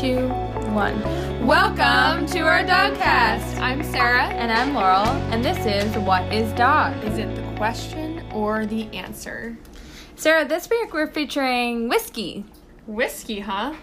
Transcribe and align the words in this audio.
two, 0.00 0.26
one. 0.74 1.00
Welcome 1.46 2.26
to 2.26 2.40
our 2.40 2.64
Dogcast. 2.64 3.60
I'm 3.60 3.80
Sarah. 3.84 4.24
And 4.24 4.50
I'm 4.50 4.74
Laurel, 4.74 5.06
and 5.30 5.44
this 5.44 5.64
is 5.66 5.96
What 5.98 6.32
is 6.32 6.52
Dog? 6.54 6.96
Is 7.04 7.16
it 7.16 7.32
the 7.36 7.56
question 7.56 8.20
or 8.32 8.66
the 8.66 8.86
answer? 8.88 9.56
Sarah, 10.16 10.44
this 10.48 10.68
week 10.68 10.92
we're 10.92 11.06
featuring 11.06 11.88
Whiskey. 11.88 12.44
Whiskey, 12.88 13.38
huh? 13.38 13.74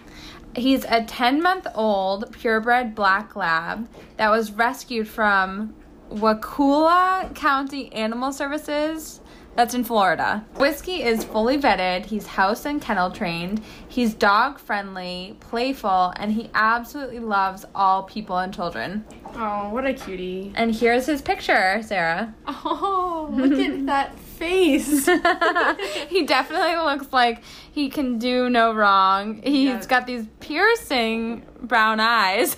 He's 0.54 0.84
a 0.84 1.02
10 1.02 1.42
month 1.42 1.66
old 1.74 2.30
purebred 2.32 2.94
black 2.94 3.34
lab 3.34 3.88
that 4.18 4.28
was 4.28 4.52
rescued 4.52 5.08
from 5.08 5.74
Wakulla 6.10 7.30
County 7.34 7.90
Animal 7.94 8.32
Services. 8.32 9.21
That's 9.54 9.74
in 9.74 9.84
Florida. 9.84 10.44
Whiskey 10.56 11.02
is 11.02 11.24
fully 11.24 11.58
vetted. 11.58 12.06
He's 12.06 12.26
house 12.26 12.64
and 12.64 12.80
kennel 12.80 13.10
trained. 13.10 13.60
He's 13.86 14.14
dog 14.14 14.58
friendly, 14.58 15.36
playful, 15.40 16.14
and 16.16 16.32
he 16.32 16.48
absolutely 16.54 17.18
loves 17.18 17.66
all 17.74 18.04
people 18.04 18.38
and 18.38 18.52
children. 18.54 19.04
Oh, 19.34 19.68
what 19.68 19.84
a 19.84 19.92
cutie. 19.92 20.52
And 20.54 20.74
here's 20.74 21.04
his 21.04 21.20
picture, 21.20 21.82
Sarah. 21.82 22.34
Oh, 22.46 23.28
look 23.30 23.52
at 23.60 23.86
that 23.86 24.18
face. 24.18 25.06
he 26.08 26.24
definitely 26.24 26.76
looks 26.76 27.12
like 27.12 27.42
he 27.72 27.90
can 27.90 28.18
do 28.18 28.48
no 28.48 28.72
wrong. 28.72 29.42
He's 29.42 29.68
Yes. 29.68 29.86
got 29.86 30.06
these 30.06 30.26
piercing 30.40 31.42
brown 31.60 32.00
eyes. 32.00 32.56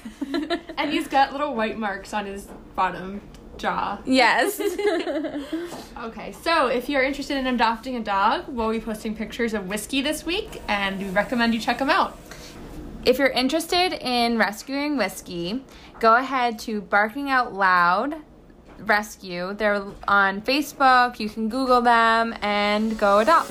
and 0.79 0.90
he's 0.92 1.09
got 1.09 1.32
little 1.32 1.54
white 1.56 1.76
marks 1.76 2.15
on 2.15 2.26
his 2.26 2.46
bottom 2.76 3.20
jaw. 3.58 3.98
yes. 4.04 4.60
Okay, 6.04 6.32
so 6.32 6.66
if 6.66 6.88
you're 6.88 7.02
interested 7.02 7.36
in 7.38 7.46
adopting 7.46 7.96
a 7.96 8.00
dog, 8.00 8.45
we'll 8.48 8.70
be 8.70 8.80
posting 8.80 9.16
pictures 9.16 9.54
of 9.54 9.68
Whiskey 9.68 10.02
this 10.02 10.26
week, 10.26 10.60
and 10.68 10.98
we 10.98 11.08
recommend 11.08 11.54
you 11.54 11.60
check 11.60 11.78
them 11.78 11.88
out. 11.88 12.18
if 13.04 13.18
you're 13.18 13.29
interested 13.29 13.92
in 13.95 14.37
rescuing 14.38 14.96
Whiskey, 14.96 15.62
go 16.01 16.16
ahead 16.16 16.59
to 16.60 16.80
Barking 16.82 17.30
Out 17.30 17.54
Loud 17.54 18.16
Rescue. 18.80 19.54
They're 19.54 19.82
on 20.09 20.42
Facebook. 20.42 21.18
You 21.20 21.29
can 21.30 21.48
Google 21.48 21.80
them 21.80 22.34
and 22.42 22.98
go 22.98 23.20
adopt. 23.20 23.48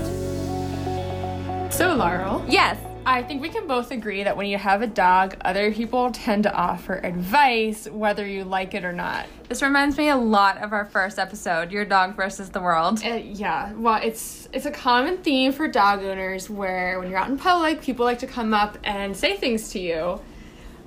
So, 1.73 1.95
Laurel, 1.95 2.43
Yes. 2.47 2.77
I 3.05 3.21
think 3.21 3.41
we 3.41 3.49
can 3.49 3.67
both 3.67 3.91
agree 3.91 4.23
that 4.23 4.37
when 4.37 4.47
you 4.47 4.57
have 4.57 4.81
a 4.81 4.87
dog, 4.87 5.35
other 5.41 5.73
people 5.73 6.11
tend 6.11 6.43
to 6.43 6.53
offer 6.53 7.01
advice, 7.03 7.87
whether 7.89 8.25
you 8.25 8.45
like 8.45 8.73
it 8.73 8.85
or 8.85 8.93
not. 8.93 9.27
This 9.49 9.61
reminds 9.61 9.97
me 9.97 10.07
a 10.07 10.15
lot 10.15 10.59
of 10.59 10.71
our 10.71 10.85
first 10.85 11.19
episode, 11.19 11.71
Your 11.71 11.83
Dog 11.83 12.15
versus 12.15 12.49
the 12.49 12.61
World. 12.61 13.03
Uh, 13.03 13.15
yeah, 13.15 13.73
well, 13.73 13.99
it's 14.01 14.47
it's 14.53 14.65
a 14.65 14.71
common 14.71 15.17
theme 15.17 15.51
for 15.51 15.67
dog 15.67 16.01
owners 16.01 16.49
where 16.49 16.97
when 16.99 17.09
you're 17.09 17.19
out 17.19 17.29
in 17.29 17.37
public, 17.37 17.81
people 17.81 18.05
like 18.05 18.19
to 18.19 18.27
come 18.27 18.53
up 18.53 18.77
and 18.85 19.15
say 19.15 19.35
things 19.35 19.69
to 19.71 19.79
you. 19.79 20.21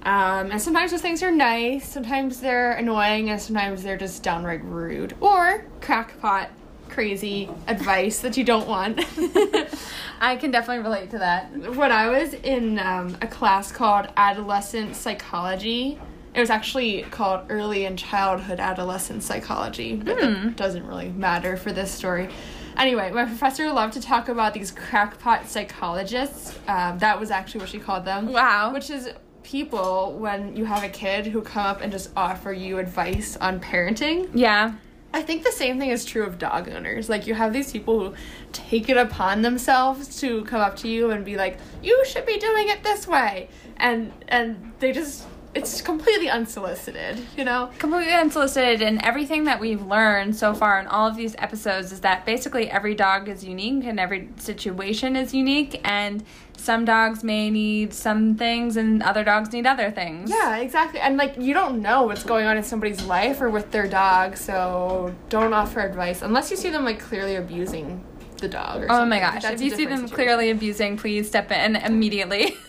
Um, 0.02 0.52
and 0.52 0.62
sometimes 0.62 0.92
those 0.92 1.02
things 1.02 1.22
are 1.22 1.32
nice, 1.32 1.86
sometimes 1.88 2.40
they're 2.40 2.72
annoying, 2.72 3.28
and 3.28 3.40
sometimes 3.40 3.82
they're 3.82 3.96
just 3.96 4.22
downright 4.22 4.64
rude 4.64 5.14
or 5.20 5.66
crackpot, 5.80 6.48
crazy 6.88 7.48
advice 7.66 8.20
that 8.20 8.36
you 8.36 8.44
don't 8.44 8.66
want. 8.66 8.98
I 10.20 10.36
can 10.36 10.50
definitely 10.50 10.82
relate 10.82 11.10
to 11.10 11.18
that. 11.18 11.76
when 11.76 11.92
I 11.92 12.08
was 12.08 12.34
in 12.34 12.78
um, 12.78 13.16
a 13.20 13.26
class 13.26 13.70
called 13.70 14.08
Adolescent 14.16 14.96
Psychology, 14.96 16.00
it 16.34 16.40
was 16.40 16.50
actually 16.50 17.02
called 17.02 17.46
Early 17.48 17.86
and 17.86 17.98
Childhood 17.98 18.60
Adolescent 18.60 19.22
Psychology, 19.22 19.96
but 19.96 20.18
that 20.18 20.56
doesn't 20.56 20.86
really 20.86 21.08
matter 21.08 21.56
for 21.56 21.72
this 21.72 21.90
story. 21.90 22.28
Anyway, 22.76 23.10
my 23.10 23.24
professor 23.24 23.70
loved 23.72 23.94
to 23.94 24.00
talk 24.00 24.28
about 24.28 24.52
these 24.52 24.70
crackpot 24.70 25.48
psychologists. 25.48 26.58
Um, 26.68 26.98
that 26.98 27.18
was 27.18 27.30
actually 27.30 27.60
what 27.60 27.70
she 27.70 27.78
called 27.78 28.04
them. 28.04 28.32
Wow. 28.32 28.72
Which 28.74 28.90
is 28.90 29.10
people 29.42 30.12
when 30.18 30.56
you 30.56 30.64
have 30.66 30.82
a 30.82 30.88
kid 30.88 31.26
who 31.26 31.40
come 31.40 31.64
up 31.64 31.80
and 31.80 31.90
just 31.90 32.10
offer 32.16 32.52
you 32.52 32.78
advice 32.78 33.36
on 33.38 33.60
parenting. 33.60 34.28
Yeah. 34.34 34.74
I 35.12 35.22
think 35.22 35.44
the 35.44 35.52
same 35.52 35.78
thing 35.78 35.90
is 35.90 36.04
true 36.04 36.24
of 36.24 36.38
dog 36.38 36.68
owners. 36.68 37.08
Like 37.08 37.26
you 37.26 37.34
have 37.34 37.52
these 37.52 37.72
people 37.72 37.98
who 38.00 38.14
take 38.52 38.88
it 38.88 38.96
upon 38.96 39.42
themselves 39.42 40.20
to 40.20 40.44
come 40.44 40.60
up 40.60 40.76
to 40.76 40.88
you 40.88 41.10
and 41.10 41.24
be 41.24 41.36
like, 41.36 41.58
"You 41.82 42.04
should 42.04 42.26
be 42.26 42.38
doing 42.38 42.68
it 42.68 42.82
this 42.82 43.06
way," 43.06 43.48
and 43.76 44.12
and 44.28 44.72
they 44.78 44.92
just 44.92 45.24
it's 45.54 45.80
completely 46.26 46.30
unsolicited, 46.30 47.26
you 47.36 47.44
know. 47.44 47.70
completely 47.78 48.12
unsolicited 48.12 48.82
and 48.82 49.00
everything 49.04 49.44
that 49.44 49.60
we've 49.60 49.82
learned 49.86 50.34
so 50.36 50.54
far 50.54 50.80
in 50.80 50.86
all 50.86 51.08
of 51.08 51.16
these 51.16 51.34
episodes 51.38 51.92
is 51.92 52.00
that 52.00 52.24
basically 52.26 52.70
every 52.70 52.94
dog 52.94 53.28
is 53.28 53.44
unique 53.44 53.84
and 53.84 54.00
every 54.00 54.28
situation 54.36 55.16
is 55.16 55.32
unique 55.34 55.80
and 55.84 56.24
some 56.56 56.84
dogs 56.84 57.22
may 57.22 57.50
need 57.50 57.92
some 57.92 58.34
things 58.36 58.76
and 58.76 59.02
other 59.02 59.22
dogs 59.22 59.52
need 59.52 59.66
other 59.66 59.90
things 59.90 60.30
Yeah, 60.30 60.56
exactly. 60.56 61.00
And 61.00 61.16
like 61.16 61.36
you 61.38 61.54
don't 61.54 61.80
know 61.82 62.04
what's 62.04 62.24
going 62.24 62.46
on 62.46 62.56
in 62.56 62.64
somebody's 62.64 63.02
life 63.04 63.40
or 63.40 63.50
with 63.50 63.70
their 63.70 63.86
dog, 63.86 64.36
so 64.36 65.14
don't 65.28 65.52
offer 65.52 65.80
advice 65.80 66.22
unless 66.22 66.50
you 66.50 66.56
see 66.56 66.70
them 66.70 66.84
like 66.84 66.98
clearly 66.98 67.36
abusing 67.36 68.02
the 68.38 68.48
dog. 68.48 68.82
Or 68.82 68.86
oh 68.86 68.88
something. 68.88 69.08
my 69.10 69.20
gosh 69.20 69.42
That's 69.42 69.54
if 69.54 69.62
you 69.62 69.70
see 69.70 69.86
them 69.86 70.00
situation. 70.08 70.14
clearly 70.14 70.50
abusing 70.50 70.96
please 70.98 71.26
step 71.28 71.50
in 71.52 71.76
immediately 71.76 72.54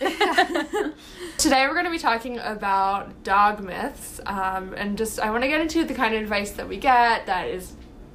Today 1.38 1.68
we're 1.68 1.74
going 1.74 1.84
to 1.84 1.90
be 1.92 2.00
talking 2.00 2.40
about 2.40 3.22
dog 3.22 3.62
myths, 3.62 4.20
um, 4.26 4.74
and 4.76 4.98
just 4.98 5.20
I 5.20 5.30
want 5.30 5.44
to 5.44 5.48
get 5.48 5.60
into 5.60 5.84
the 5.84 5.94
kind 5.94 6.12
of 6.12 6.20
advice 6.20 6.50
that 6.52 6.68
we 6.68 6.78
get 6.78 7.26
that 7.26 7.46
is 7.46 7.74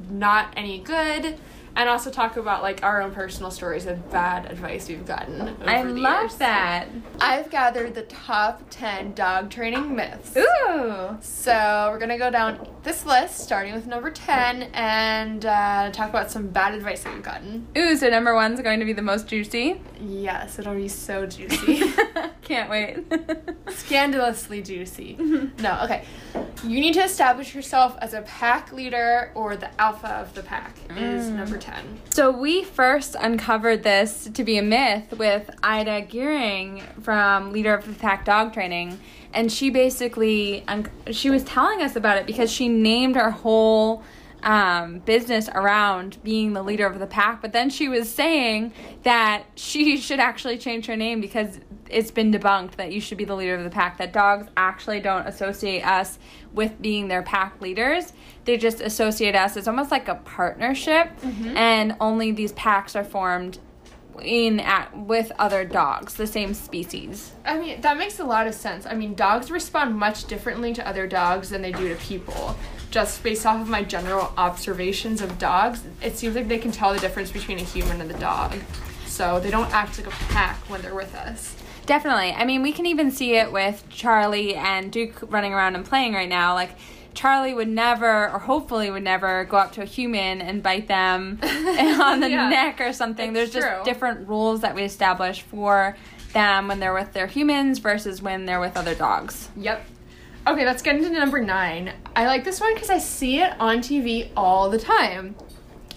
not 0.10 0.52
any 0.58 0.80
good, 0.80 1.38
and 1.78 1.88
also 1.88 2.12
talk 2.12 2.36
about 2.36 2.62
like 2.62 2.84
our 2.84 3.02
own 3.02 3.12
personal 3.14 3.50
stories 3.50 3.86
of 3.86 4.12
bad 4.12 4.52
advice 4.52 4.90
we've 4.90 5.06
gotten. 5.06 5.40
Over 5.42 5.70
i 5.70 5.84
the 5.84 5.90
love 5.94 6.24
years. 6.24 6.36
that 6.36 6.90
I've 7.22 7.50
gathered 7.50 7.96
the 7.96 8.02
top 8.04 8.62
ten 8.70 9.14
dog 9.14 9.50
training 9.50 9.96
myths. 9.96 10.36
ooh 10.36 11.18
So 11.22 11.88
we're 11.94 12.00
gonna 12.00 12.18
go 12.18 12.30
down 12.30 12.68
this 12.84 13.06
list, 13.06 13.40
starting 13.40 13.74
with 13.74 13.88
number 13.88 14.12
ten, 14.12 14.64
and 14.74 15.46
uh, 15.46 15.90
talk 15.92 16.10
about 16.10 16.30
some 16.32 16.48
bad 16.48 16.74
advice 16.74 17.04
that 17.04 17.14
we've 17.14 17.24
gotten. 17.24 17.68
ooh 17.78 17.96
so 17.96 18.10
number 18.10 18.34
one's 18.36 18.60
going 18.62 18.80
to 18.80 18.86
be 18.86 18.94
the 18.94 19.02
most 19.02 19.28
juicy 19.28 19.80
Yes, 20.02 20.60
it'll 20.60 20.76
be 20.76 20.88
so 20.90 21.26
juicy. 21.26 21.94
can't 22.42 22.70
wait 22.70 22.98
scandalously 23.70 24.62
juicy. 24.62 25.18
No, 25.60 25.80
okay. 25.84 26.04
You 26.64 26.80
need 26.82 26.94
to 26.96 27.04
establish 27.04 27.54
yourself 27.56 27.96
as 28.02 28.14
a 28.14 28.22
pack 28.24 28.72
leader 28.74 29.32
or 29.36 29.56
the 29.56 29.70
alpha 29.80 30.08
of 30.10 30.34
the 30.34 30.42
pack 30.44 30.76
is 30.98 31.30
number 31.30 31.58
10. 31.58 32.02
So 32.10 32.32
we 32.32 32.64
first 32.64 33.16
uncovered 33.20 33.84
this 33.84 34.30
to 34.34 34.44
be 34.44 34.58
a 34.58 34.62
myth 34.62 35.14
with 35.18 35.50
Ida 35.62 36.02
Gearing 36.02 36.82
from 37.02 37.52
Leader 37.54 37.74
of 37.74 37.86
the 37.86 37.94
Pack 37.94 38.26
Dog 38.26 38.54
Training, 38.54 39.00
and 39.34 39.52
she 39.52 39.70
basically 39.70 40.64
un- 40.68 40.90
she 41.12 41.30
was 41.30 41.44
telling 41.44 41.82
us 41.82 41.96
about 41.96 42.18
it 42.18 42.26
because 42.26 42.52
she 42.52 42.68
named 42.82 43.16
her 43.16 43.32
whole 43.32 44.04
um, 44.44 45.00
business 45.00 45.48
around 45.50 46.18
being 46.24 46.54
the 46.54 46.62
leader 46.62 46.86
of 46.86 47.00
the 47.00 47.08
pack. 47.08 47.42
But 47.42 47.54
then 47.54 47.70
she 47.70 47.88
was 47.88 48.10
saying 48.10 48.74
that 49.04 49.44
she 49.56 49.98
should 49.98 50.20
actually 50.20 50.58
change 50.58 50.86
her 50.88 50.98
name 50.98 51.22
because 51.22 51.60
it's 51.90 52.12
been 52.12 52.32
debunked 52.32 52.76
that 52.76 52.92
you 52.92 53.00
should 53.00 53.18
be 53.18 53.26
the 53.26 53.36
leader 53.36 53.56
of 53.56 53.64
the 53.64 53.70
pack. 53.70 53.98
That 53.98 54.12
dogs 54.12 54.48
actually 54.58 55.00
don't 55.00 55.26
associate 55.28 55.86
us 55.86 56.20
with 56.54 56.82
being 56.82 57.08
their 57.08 57.24
pack 57.24 57.62
leaders. 57.62 58.12
They 58.46 58.58
just 58.58 58.82
associate 58.82 59.36
us 59.36 59.56
It's 59.56 59.68
almost 59.68 59.92
like 59.92 60.08
a 60.10 60.16
partnership, 60.16 61.12
and 61.56 61.96
only 62.02 62.32
these 62.32 62.52
packs 62.54 62.96
are 62.96 63.04
formed 63.06 63.60
in 64.22 64.60
at 64.60 64.98
with 64.98 65.32
other 65.40 65.66
dogs, 65.66 66.14
the 66.14 66.28
same 66.28 66.54
species. 66.54 67.32
I 67.46 67.58
mean, 67.58 67.82
that 67.82 67.98
makes 67.98 68.20
a 68.20 68.24
lot 68.24 68.48
of 68.48 68.54
sense. 68.54 68.86
I 68.86 68.94
mean, 68.94 69.16
dogs 69.16 69.52
respond 69.52 69.96
much 69.96 70.26
differently 70.26 70.74
to 70.74 70.88
other 70.88 71.08
dogs 71.08 71.50
than 71.50 71.62
they 71.62 71.72
do 71.72 71.90
to 71.90 71.96
people. 71.96 72.56
Just 72.92 73.24
based 73.24 73.46
off 73.46 73.62
of 73.62 73.68
my 73.68 73.84
general 73.84 74.34
observations 74.38 75.22
of 75.22 75.40
dogs, 75.40 75.84
it 76.02 76.18
seems 76.18 76.36
like 76.36 76.48
they 76.48 76.60
can 76.60 76.72
tell 76.72 76.94
the 76.94 77.00
difference 77.00 77.32
between 77.32 77.58
a 77.58 77.64
human 77.64 78.02
and 78.02 78.12
a 78.12 78.20
dog. 78.20 78.56
So 79.06 79.40
they 79.40 79.52
don't 79.52 79.72
act 79.72 79.98
like 79.98 80.08
a 80.08 80.18
pack 80.32 80.58
when 80.70 80.82
they're 80.82 80.96
with 80.96 81.14
us. 81.16 81.56
Definitely. 81.86 82.32
I 82.32 82.46
mean, 82.46 82.62
we 82.62 82.72
can 82.72 82.86
even 82.86 83.12
see 83.12 83.36
it 83.36 83.52
with 83.52 83.84
Charlie 83.90 84.56
and 84.56 84.92
Duke 84.92 85.20
running 85.30 85.54
around 85.54 85.76
and 85.76 85.86
playing 85.86 86.14
right 86.14 86.30
now. 86.30 86.54
Like, 86.54 86.78
Charlie 87.14 87.54
would 87.54 87.68
never, 87.68 88.30
or 88.30 88.40
hopefully 88.40 88.90
would 88.90 89.04
never, 89.04 89.46
go 89.46 89.58
up 89.58 89.72
to 89.74 89.82
a 89.82 89.86
human 89.86 90.42
and 90.42 90.62
bite 90.64 90.88
them 90.88 91.40
on 91.44 92.20
the 92.20 92.30
Yeah. 92.30 92.50
neck 92.50 92.82
or 92.82 92.94
something. 92.94 93.36
It's 93.36 93.52
There's 93.54 93.64
true. 93.66 93.74
just 93.76 93.86
different 93.86 94.28
rules 94.28 94.62
that 94.62 94.76
we 94.76 94.84
establish 94.84 95.42
for 95.42 95.96
them 96.34 96.68
when 96.68 96.80
they're 96.80 96.94
with 96.94 97.14
their 97.14 97.28
humans 97.28 97.80
versus 97.80 98.22
when 98.22 98.46
they're 98.46 98.60
with 98.60 98.76
other 98.76 98.96
dogs. 98.96 99.50
Yep. 99.56 99.86
Okay, 100.48 100.66
let's 100.66 100.82
get 100.82 100.96
into 100.96 101.10
number 101.10 101.40
nine. 101.42 101.94
I 102.16 102.26
like 102.26 102.44
this 102.44 102.60
one 102.60 102.74
because 102.74 102.90
I 102.90 102.98
see 102.98 103.40
it 103.40 103.54
on 103.60 103.78
TV 103.80 104.30
all 104.36 104.70
the 104.70 104.80
time. 104.80 105.36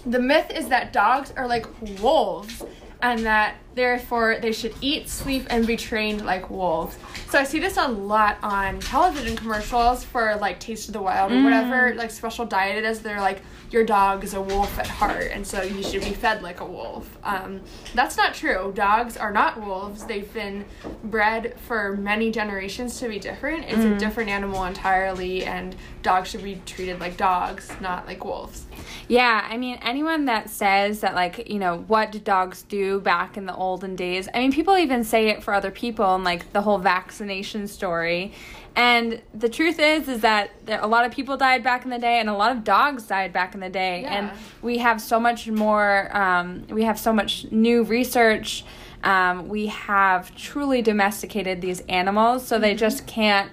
The 0.05 0.19
myth 0.19 0.51
is 0.55 0.69
that 0.69 0.93
dogs 0.93 1.33
are 1.35 1.47
like 1.47 1.65
wolves 2.01 2.63
and 3.01 3.25
that 3.25 3.55
therefore 3.75 4.37
they 4.41 4.51
should 4.51 4.73
eat, 4.81 5.07
sleep, 5.09 5.45
and 5.49 5.67
be 5.67 5.77
trained 5.77 6.25
like 6.25 6.49
wolves. 6.49 6.97
So 7.29 7.39
I 7.39 7.43
see 7.43 7.59
this 7.59 7.77
a 7.77 7.87
lot 7.87 8.37
on 8.41 8.79
television 8.79 9.35
commercials 9.35 10.03
for 10.03 10.35
like 10.37 10.59
Taste 10.59 10.87
of 10.89 10.93
the 10.93 11.01
Wild 11.01 11.31
or 11.31 11.43
whatever, 11.43 11.93
like 11.95 12.11
special 12.11 12.45
diet 12.45 12.77
it 12.77 12.85
is. 12.85 13.01
They're 13.01 13.21
like, 13.21 13.41
your 13.69 13.83
dog 13.83 14.23
is 14.23 14.33
a 14.33 14.41
wolf 14.41 14.79
at 14.79 14.87
heart, 14.87 15.27
and 15.33 15.45
so 15.45 15.61
you 15.61 15.83
should 15.83 16.01
be 16.01 16.11
fed 16.13 16.41
like 16.41 16.61
a 16.61 16.65
wolf. 16.65 17.17
Um, 17.23 17.59
that's 17.93 18.15
not 18.15 18.33
true. 18.33 18.71
Dogs 18.73 19.17
are 19.17 19.31
not 19.31 19.61
wolves. 19.61 20.05
They've 20.05 20.33
been 20.33 20.63
bred 21.03 21.59
for 21.59 21.97
many 21.97 22.31
generations 22.31 22.97
to 22.99 23.09
be 23.09 23.19
different. 23.19 23.65
It's 23.65 23.83
a 23.83 23.97
different 23.97 24.29
animal 24.29 24.63
entirely, 24.63 25.43
and 25.43 25.75
dogs 26.01 26.29
should 26.29 26.43
be 26.43 26.61
treated 26.65 27.01
like 27.01 27.17
dogs, 27.17 27.69
not 27.81 28.07
like 28.07 28.23
wolves. 28.23 28.66
Yeah, 29.07 29.47
I 29.49 29.57
mean, 29.57 29.79
anyone 29.81 30.25
that 30.25 30.49
says 30.49 30.99
that, 31.01 31.15
like, 31.15 31.49
you 31.49 31.59
know, 31.59 31.79
what 31.87 32.11
did 32.11 32.23
dogs 32.23 32.63
do 32.63 32.99
back 32.99 33.37
in 33.37 33.45
the 33.45 33.55
olden 33.55 33.95
days? 33.95 34.27
I 34.33 34.39
mean, 34.39 34.51
people 34.51 34.77
even 34.77 35.03
say 35.03 35.29
it 35.29 35.43
for 35.43 35.53
other 35.53 35.71
people 35.71 36.15
and, 36.15 36.23
like, 36.23 36.51
the 36.53 36.61
whole 36.61 36.77
vaccination 36.77 37.67
story. 37.67 38.33
And 38.75 39.21
the 39.33 39.49
truth 39.49 39.79
is, 39.79 40.07
is 40.07 40.21
that 40.21 40.51
there, 40.65 40.79
a 40.79 40.87
lot 40.87 41.05
of 41.05 41.11
people 41.11 41.35
died 41.35 41.63
back 41.63 41.83
in 41.83 41.89
the 41.89 41.97
day, 41.97 42.19
and 42.19 42.29
a 42.29 42.35
lot 42.35 42.51
of 42.51 42.63
dogs 42.63 43.03
died 43.03 43.33
back 43.33 43.55
in 43.55 43.59
the 43.59 43.69
day. 43.69 44.01
Yeah. 44.01 44.13
And 44.13 44.31
we 44.61 44.77
have 44.77 45.01
so 45.01 45.19
much 45.19 45.47
more, 45.47 46.15
um, 46.15 46.67
we 46.69 46.83
have 46.83 46.99
so 46.99 47.11
much 47.11 47.51
new 47.51 47.83
research. 47.83 48.63
Um, 49.03 49.47
we 49.47 49.67
have 49.67 50.35
truly 50.35 50.81
domesticated 50.81 51.61
these 51.61 51.79
animals, 51.81 52.45
so 52.45 52.59
they 52.59 52.75
just 52.75 53.07
can't 53.07 53.51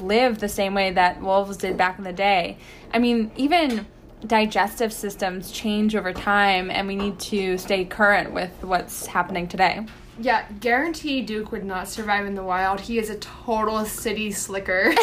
live 0.00 0.38
the 0.38 0.48
same 0.48 0.74
way 0.74 0.90
that 0.90 1.20
wolves 1.20 1.56
did 1.56 1.76
back 1.76 1.98
in 1.98 2.04
the 2.04 2.12
day. 2.12 2.58
I 2.92 2.98
mean, 2.98 3.30
even 3.36 3.86
digestive 4.24 4.92
systems 4.92 5.50
change 5.50 5.94
over 5.94 6.12
time, 6.12 6.70
and 6.70 6.86
we 6.86 6.96
need 6.96 7.18
to 7.20 7.58
stay 7.58 7.84
current 7.84 8.32
with 8.32 8.52
what's 8.62 9.06
happening 9.06 9.48
today. 9.48 9.86
Yeah, 10.18 10.46
guarantee 10.60 11.20
Duke 11.22 11.52
would 11.52 11.64
not 11.64 11.88
survive 11.88 12.24
in 12.24 12.34
the 12.34 12.42
wild. 12.42 12.80
He 12.80 12.98
is 12.98 13.10
a 13.10 13.16
total 13.16 13.84
city 13.84 14.32
slicker. 14.32 14.94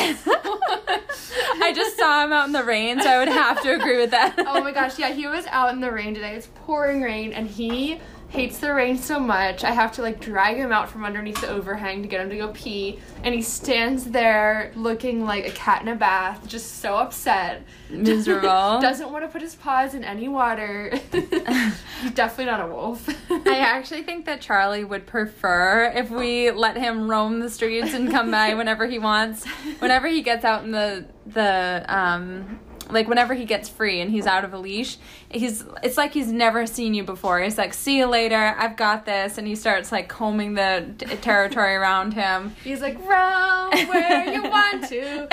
I 1.61 1.71
just 1.75 1.97
saw 1.97 2.23
him 2.23 2.33
out 2.33 2.47
in 2.47 2.51
the 2.51 2.63
rain, 2.63 2.99
so 2.99 3.09
I 3.09 3.19
would 3.19 3.27
have 3.27 3.61
to 3.61 3.75
agree 3.75 3.97
with 3.97 4.11
that. 4.11 4.35
oh 4.39 4.61
my 4.61 4.71
gosh, 4.71 4.97
yeah, 4.97 5.11
he 5.11 5.27
was 5.27 5.45
out 5.47 5.73
in 5.73 5.81
the 5.81 5.91
rain 5.91 6.15
today. 6.15 6.35
It's 6.35 6.47
pouring 6.65 7.01
rain, 7.01 7.31
and 7.31 7.47
he 7.47 7.99
hates 8.33 8.57
the 8.57 8.73
rain 8.73 8.97
so 8.97 9.19
much. 9.19 9.63
I 9.63 9.69
have 9.69 9.91
to 9.93 10.01
like 10.01 10.19
drag 10.19 10.57
him 10.57 10.71
out 10.71 10.89
from 10.89 11.05
underneath 11.05 11.39
the 11.39 11.49
overhang 11.49 12.01
to 12.01 12.07
get 12.07 12.19
him 12.19 12.31
to 12.31 12.37
go 12.37 12.47
pee, 12.47 12.99
and 13.23 13.33
he 13.33 13.43
stands 13.43 14.05
there 14.05 14.71
looking 14.75 15.23
like 15.23 15.47
a 15.47 15.51
cat 15.51 15.83
in 15.83 15.87
a 15.87 15.95
bath, 15.95 16.47
just 16.47 16.79
so 16.79 16.95
upset. 16.95 17.63
Miserable. 17.91 18.81
Doesn't 18.81 19.11
want 19.11 19.23
to 19.23 19.29
put 19.29 19.43
his 19.43 19.53
paws 19.53 19.93
in 19.93 20.03
any 20.03 20.27
water. 20.27 20.91
He's 21.11 22.11
definitely 22.15 22.45
not 22.45 22.61
a 22.61 22.67
wolf. 22.67 23.07
I 23.29 23.59
actually 23.59 24.01
think 24.01 24.25
that 24.25 24.41
Charlie 24.41 24.83
would 24.83 25.05
prefer 25.05 25.93
if 25.95 26.09
we 26.09 26.49
let 26.49 26.75
him 26.75 27.07
roam 27.07 27.39
the 27.39 27.51
streets 27.51 27.93
and 27.93 28.09
come 28.09 28.31
by 28.31 28.55
whenever 28.55 28.87
he 28.87 28.97
wants. 28.97 29.45
Whenever 29.77 30.07
he 30.07 30.23
gets 30.23 30.43
out 30.43 30.63
in 30.63 30.71
the 30.71 31.05
the 31.27 31.85
um 31.87 32.59
like 32.89 33.07
whenever 33.07 33.33
he 33.33 33.45
gets 33.45 33.69
free 33.69 34.01
and 34.01 34.11
he's 34.11 34.25
out 34.25 34.43
of 34.43 34.53
a 34.53 34.57
leash, 34.57 34.97
he's 35.29 35.63
it's 35.81 35.97
like 35.97 36.13
he's 36.13 36.31
never 36.31 36.65
seen 36.65 36.93
you 36.93 37.03
before. 37.03 37.41
He's 37.41 37.57
like, 37.57 37.73
"See 37.73 37.97
you 37.97 38.07
later. 38.07 38.55
I've 38.57 38.75
got 38.75 39.05
this." 39.05 39.37
And 39.37 39.47
he 39.47 39.55
starts 39.55 39.91
like 39.91 40.09
combing 40.09 40.53
the 40.55 40.93
t- 40.97 41.05
territory 41.17 41.75
around 41.75 42.13
him. 42.13 42.55
He's 42.63 42.81
like, 42.81 42.97
roam 42.99 43.71
where 43.87 44.27
you 44.31 44.43
want 44.43 44.87
to. 44.89 45.27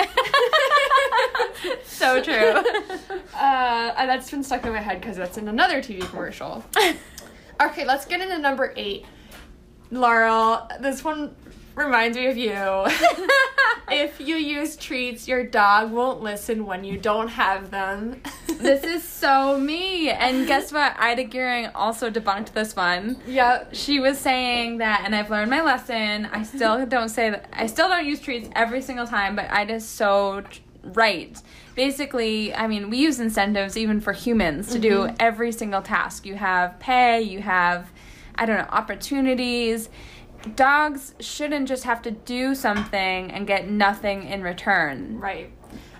so 1.85 2.21
true. 2.21 2.63
Uh, 3.33 4.05
that's 4.05 4.29
been 4.29 4.43
stuck 4.43 4.65
in 4.65 4.73
my 4.73 4.79
head 4.79 5.01
because 5.01 5.17
that's 5.17 5.37
in 5.37 5.47
another 5.47 5.81
TV 5.81 6.01
commercial. 6.07 6.63
Okay, 7.61 7.85
let's 7.85 8.05
get 8.05 8.21
into 8.21 8.39
number 8.39 8.73
eight. 8.75 9.05
Laurel, 9.91 10.67
this 10.79 11.03
one 11.03 11.35
reminds 11.75 12.17
me 12.17 12.27
of 12.27 12.37
you. 12.37 12.51
if 13.91 14.19
you 14.19 14.35
use 14.35 14.75
treats, 14.75 15.27
your 15.27 15.43
dog 15.43 15.91
won't 15.91 16.21
listen 16.21 16.65
when 16.65 16.83
you 16.83 16.97
don't 16.97 17.29
have 17.29 17.71
them. 17.71 18.21
this 18.59 18.83
is 18.83 19.03
so 19.03 19.57
me. 19.57 20.09
And 20.09 20.47
guess 20.47 20.71
what? 20.71 20.95
Ida 20.97 21.25
Gearing 21.25 21.67
also 21.75 22.09
debunked 22.09 22.53
this 22.53 22.75
one. 22.75 23.17
Yep. 23.27 23.73
she 23.73 23.99
was 23.99 24.17
saying 24.17 24.77
that 24.77 25.01
and 25.05 25.15
i've 25.15 25.29
learned 25.29 25.49
my 25.49 25.61
lesson 25.61 26.27
i 26.31 26.43
still 26.43 26.85
don't 26.95 27.09
say 27.09 27.29
that 27.29 27.45
i 27.53 27.65
still 27.65 27.87
don't 27.87 28.05
use 28.05 28.19
treats 28.19 28.49
every 28.55 28.81
single 28.81 29.07
time 29.07 29.35
but 29.35 29.49
i 29.51 29.65
just 29.65 29.95
so 29.95 30.41
tr- 30.41 30.59
right 30.83 31.41
basically 31.75 32.53
i 32.53 32.67
mean 32.67 32.89
we 32.89 32.97
use 32.97 33.19
incentives 33.19 33.77
even 33.77 34.01
for 34.01 34.13
humans 34.13 34.71
to 34.71 34.79
do 34.79 34.99
mm-hmm. 34.99 35.15
every 35.19 35.51
single 35.51 35.81
task 35.81 36.25
you 36.25 36.35
have 36.35 36.77
pay 36.79 37.21
you 37.21 37.41
have 37.41 37.91
i 38.35 38.45
don't 38.45 38.57
know 38.57 38.67
opportunities 38.69 39.89
dogs 40.55 41.13
shouldn't 41.19 41.67
just 41.67 41.83
have 41.83 42.01
to 42.01 42.11
do 42.11 42.55
something 42.55 43.31
and 43.31 43.45
get 43.47 43.69
nothing 43.69 44.23
in 44.27 44.41
return 44.41 45.19
Right. 45.19 45.51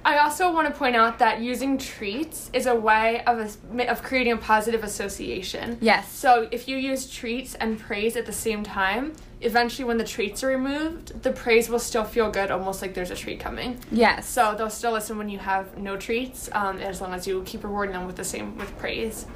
I 0.03 0.17
also 0.17 0.51
want 0.51 0.67
to 0.67 0.73
point 0.73 0.95
out 0.95 1.19
that 1.19 1.41
using 1.41 1.77
treats 1.77 2.49
is 2.53 2.65
a 2.65 2.73
way 2.73 3.23
of 3.25 3.37
a, 3.77 3.87
of 3.91 4.01
creating 4.01 4.33
a 4.33 4.37
positive 4.37 4.83
association. 4.83 5.77
yes 5.79 6.11
So 6.11 6.47
if 6.51 6.67
you 6.67 6.75
use 6.77 7.07
treats 7.09 7.53
and 7.55 7.77
praise 7.79 8.15
at 8.17 8.25
the 8.25 8.33
same 8.33 8.63
time, 8.63 9.13
eventually 9.41 9.85
when 9.85 9.97
the 9.97 10.03
treats 10.03 10.43
are 10.43 10.47
removed, 10.47 11.21
the 11.21 11.31
praise 11.31 11.69
will 11.69 11.77
still 11.79 12.03
feel 12.03 12.31
good, 12.31 12.49
almost 12.49 12.81
like 12.81 12.95
there's 12.95 13.11
a 13.11 13.15
treat 13.15 13.39
coming. 13.39 13.77
yes 13.91 14.27
So 14.27 14.55
they'll 14.57 14.71
still 14.71 14.91
listen 14.93 15.19
when 15.19 15.29
you 15.29 15.37
have 15.37 15.77
no 15.77 15.97
treats, 15.97 16.49
um, 16.53 16.79
as 16.79 16.99
long 16.99 17.13
as 17.13 17.27
you 17.27 17.43
keep 17.45 17.63
rewarding 17.63 17.93
them 17.93 18.07
with 18.07 18.15
the 18.15 18.23
same 18.25 18.57
with 18.57 18.75
praise. 18.79 19.27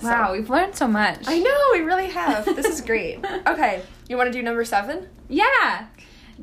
So- 0.00 0.08
wow 0.08 0.32
we've 0.32 0.50
learned 0.50 0.74
so 0.74 0.86
much 0.86 1.24
I 1.26 1.38
know 1.38 1.60
we 1.72 1.80
really 1.80 2.08
have. 2.10 2.44
this 2.44 2.66
is 2.66 2.80
great. 2.80 3.24
Okay, 3.46 3.82
you 4.08 4.16
want 4.16 4.28
to 4.28 4.32
do 4.32 4.42
number 4.42 4.64
seven? 4.64 5.08
yeah 5.28 5.86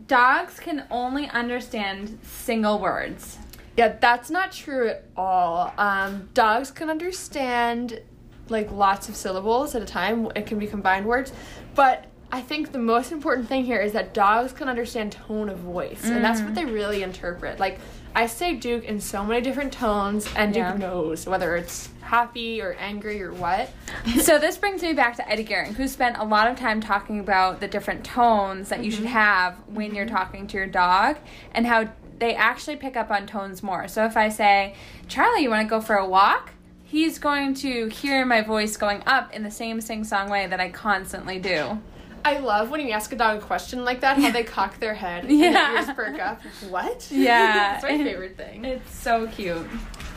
dogs 0.08 0.60
can 0.60 0.86
only 0.90 1.30
understand 1.30 2.18
single 2.24 2.80
words 2.80 3.38
Yeah, 3.78 3.96
that's 4.00 4.30
not 4.30 4.52
true 4.52 4.88
at 4.90 5.04
all. 5.18 5.74
Um, 5.78 6.30
dogs 6.34 6.72
can 6.72 6.90
understand 6.90 8.02
like 8.50 8.72
lots 8.72 9.08
of 9.10 9.16
syllables 9.16 9.74
at 9.76 9.82
a 9.82 9.86
time. 9.86 10.28
It 10.36 10.46
can 10.46 10.60
be 10.60 10.68
combined 10.68 11.06
words, 11.06 11.32
but 11.76 12.06
I 12.32 12.42
think 12.42 12.72
the 12.72 12.80
most 12.80 13.12
important 13.12 13.48
thing 13.48 13.64
here 13.66 13.80
is 13.82 13.94
that 13.94 14.14
dogs 14.14 14.52
can 14.52 14.68
understand 14.68 15.12
tone 15.14 15.48
of 15.50 15.60
voice, 15.60 16.04
and 16.06 16.24
that's 16.24 16.42
what 16.42 16.54
they 16.56 16.66
really 16.66 17.04
interpret. 17.04 17.60
Like 17.60 17.80
I 18.16 18.28
say 18.28 18.54
Duke 18.54 18.84
in 18.84 19.00
so 19.00 19.24
many 19.26 19.42
different 19.42 19.74
tones, 19.74 20.28
and 20.36 20.54
Duke 20.54 20.62
Yeah. 20.62 20.78
knows 20.78 21.26
whether 21.26 21.56
it's 21.56 21.90
happy 22.02 22.62
or 22.62 22.76
angry 22.80 23.22
or 23.24 23.34
what. 23.34 23.70
so 24.22 24.38
this 24.38 24.58
brings 24.58 24.84
me 24.84 24.94
back 24.94 25.16
to 25.16 25.28
Ida 25.30 25.44
Gearing, 25.44 25.74
who 25.74 25.88
spent 25.88 26.18
a 26.18 26.24
lot 26.24 26.48
of 26.48 26.58
time 26.58 26.80
talking 26.80 27.20
about 27.20 27.60
the 27.60 27.68
different 27.68 28.04
tones 28.04 28.70
that 28.70 28.84
you 28.84 28.92
should 28.92 29.06
mm-hmm. 29.06 29.14
have 29.14 29.56
when 29.68 29.96
you're 29.96 30.06
mm-hmm. 30.06 30.16
talking 30.16 30.48
to 30.48 30.58
your 30.58 30.68
dog 30.68 31.18
and 31.54 31.66
how 31.66 31.90
they 32.20 32.36
actually 32.36 32.76
pick 32.76 32.96
up 32.96 33.10
on 33.10 33.26
tones 33.26 33.64
more. 33.64 33.88
So 33.88 34.06
if 34.06 34.16
I 34.16 34.30
say, 34.30 34.76
Charlie, 35.08 35.42
you 35.42 35.50
want 35.50 35.68
to 35.68 35.70
go 35.70 35.82
for 35.82 35.96
a 35.96 36.08
walk? 36.08 36.52
He's 36.84 37.18
going 37.18 37.56
to 37.56 37.88
hear 37.88 38.24
my 38.26 38.42
voice 38.42 38.78
going 38.78 39.02
up 39.08 39.34
in 39.34 39.42
the 39.42 39.50
same 39.50 39.82
sing 39.82 40.04
song 40.04 40.30
way 40.30 40.46
that 40.46 40.60
I 40.60 40.70
constantly 40.70 41.40
do. 41.40 41.80
I 42.26 42.40
love 42.40 42.70
when 42.70 42.80
you 42.82 42.92
ask 42.92 43.12
a 43.12 43.16
dog 43.16 43.38
a 43.38 43.42
question 43.46 43.84
like 43.84 44.02
that, 44.02 44.18
how 44.18 44.32
they 44.32 44.44
cock 44.58 44.80
their 44.80 44.94
head 44.94 45.26
Yeah. 45.30 45.46
and 45.48 45.56
their 45.56 45.76
ears 45.76 45.90
perk 45.96 46.20
up. 46.20 46.42
What? 46.70 47.08
Yeah. 47.12 47.76
it's 47.76 47.84
my 47.84 47.98
favorite 47.98 48.38
thing. 48.38 48.64
It's 48.66 48.96
so 48.96 49.28
cute. 49.28 49.58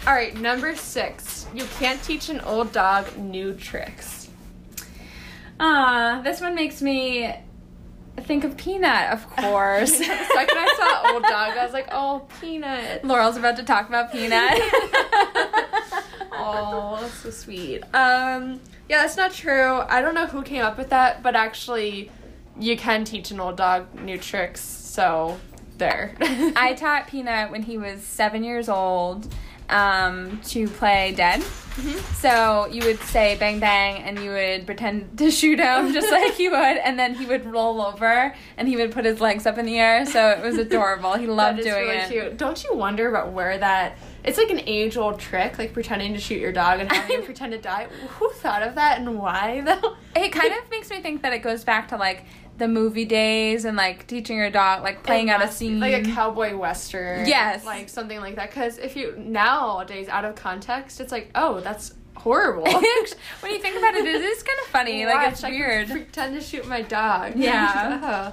All 0.06 0.12
right, 0.14 0.36
number 0.38 0.76
six. 0.76 1.46
You 1.54 1.64
can't 1.78 2.02
teach 2.02 2.28
an 2.28 2.40
old 2.40 2.72
dog 2.72 3.16
new 3.18 3.54
tricks. 3.54 4.28
Ah, 5.58 6.20
this 6.22 6.40
one 6.40 6.54
makes 6.54 6.82
me 6.82 7.34
think 8.22 8.44
of 8.44 8.56
Peanut, 8.56 9.12
of 9.12 9.28
course. 9.36 9.98
the 9.98 10.04
second 10.04 10.58
I 10.58 10.75
saw 10.76 11.12
old 11.14 11.22
dog, 11.22 11.56
I 11.56 11.64
was 11.64 11.72
like, 11.72 11.88
oh, 11.92 12.26
Peanut. 12.40 13.04
Laurel's 13.04 13.36
about 13.36 13.56
to 13.56 13.62
talk 13.62 13.88
about 13.88 14.12
Peanut. 14.12 14.52
Oh, 16.46 16.98
that's 17.00 17.14
so 17.14 17.30
sweet. 17.30 17.82
Um, 17.94 18.60
yeah, 18.88 19.02
that's 19.02 19.16
not 19.16 19.32
true. 19.32 19.80
I 19.88 20.00
don't 20.00 20.14
know 20.14 20.26
who 20.26 20.42
came 20.42 20.62
up 20.62 20.78
with 20.78 20.90
that, 20.90 21.22
but 21.22 21.34
actually, 21.34 22.10
you 22.58 22.76
can 22.76 23.04
teach 23.04 23.30
an 23.30 23.40
old 23.40 23.56
dog 23.56 23.94
new 24.00 24.18
tricks. 24.18 24.60
So 24.60 25.38
there. 25.78 26.14
I 26.20 26.74
taught 26.78 27.08
Peanut 27.08 27.50
when 27.50 27.62
he 27.62 27.78
was 27.78 28.02
seven 28.02 28.44
years 28.44 28.68
old 28.68 29.32
um, 29.68 30.40
to 30.46 30.68
play 30.68 31.12
dead. 31.16 31.42
So 32.14 32.66
you 32.66 32.85
would 32.87 33.00
say 33.00 33.37
bang 33.38 33.61
bang, 33.61 34.02
and 34.02 34.18
you 34.18 34.30
would 34.30 34.64
pretend 34.64 35.18
to 35.18 35.30
shoot 35.30 35.58
him 35.58 35.92
just 35.92 36.11
like 36.11 36.35
he 36.35 36.49
would, 36.49 36.56
and 36.56 36.99
then 36.99 37.14
he 37.14 37.26
would 37.26 37.44
roll 37.44 37.82
over 37.82 38.35
and 38.56 38.66
he 38.66 38.76
would 38.76 38.92
put 38.92 39.04
his 39.04 39.20
legs 39.20 39.46
up 39.46 39.58
in 39.58 39.66
the 39.66 39.78
air. 39.78 40.06
So 40.06 40.30
it 40.30 40.42
was 40.42 40.56
adorable. 40.56 41.14
He 41.14 41.26
loved 41.26 41.62
doing 41.62 41.75
really 41.75 41.96
it. 41.96 42.11
cute. 42.11 42.37
Don't 42.38 42.62
you 42.64 42.75
wonder 42.75 43.08
about 43.08 43.32
where 43.32 43.58
that? 43.58 43.99
It's 44.25 44.38
like 44.38 44.50
an 44.50 44.62
age-old 44.66 45.20
trick, 45.20 45.58
like 45.58 45.73
pretending 45.73 46.14
to 46.14 46.18
shoot 46.18 46.40
your 46.40 46.50
dog 46.50 46.80
and 46.80 46.90
having 46.90 47.18
him 47.18 47.25
pretend 47.25 47.52
to 47.52 47.58
die. 47.58 47.87
Who 48.18 48.30
thought 48.30 48.62
of 48.62 48.75
that 48.75 48.99
and 48.99 49.18
why 49.18 49.61
though? 49.61 49.96
It 50.16 50.32
kind 50.32 50.52
of 50.52 50.68
makes 50.70 50.90
me 50.90 51.00
think 51.00 51.23
that 51.23 51.32
it 51.32 51.40
goes 51.40 51.62
back 51.62 51.88
to 51.88 51.96
like 51.96 52.25
the 52.58 52.68
movie 52.68 53.04
days 53.04 53.64
and 53.64 53.76
like 53.76 54.06
teaching 54.06 54.36
your 54.38 54.50
dog, 54.50 54.82
like 54.82 55.02
playing 55.02 55.28
out 55.30 55.42
a 55.42 55.48
scene. 55.50 55.78
like 55.80 56.06
a 56.06 56.10
cowboy 56.10 56.56
western. 56.56 57.26
Yes. 57.26 57.64
like 57.64 57.88
something 57.88 58.18
like 58.20 58.36
that. 58.36 58.50
Because 58.50 58.78
if 58.78 58.96
you 58.96 59.14
nowadays 59.18 60.08
out 60.08 60.25
of 60.25 60.34
context, 60.36 61.00
it's 61.00 61.12
like, 61.12 61.30
oh, 61.34 61.60
that's 61.60 61.92
horrible. 62.16 62.64
when 63.40 63.52
you 63.52 63.58
think 63.58 63.76
about 63.76 63.94
it, 63.94 64.06
it 64.06 64.22
is 64.22 64.42
kind 64.42 64.58
of 64.60 64.66
funny. 64.68 65.04
like 65.04 65.30
it's 65.32 65.42
Watch, 65.42 65.52
I 65.52 65.54
weird. 65.54 65.88
Pretend 65.90 66.34
to 66.34 66.40
shoot 66.40 66.66
my 66.66 66.82
dog. 66.82 67.34
Yeah. 67.36 68.32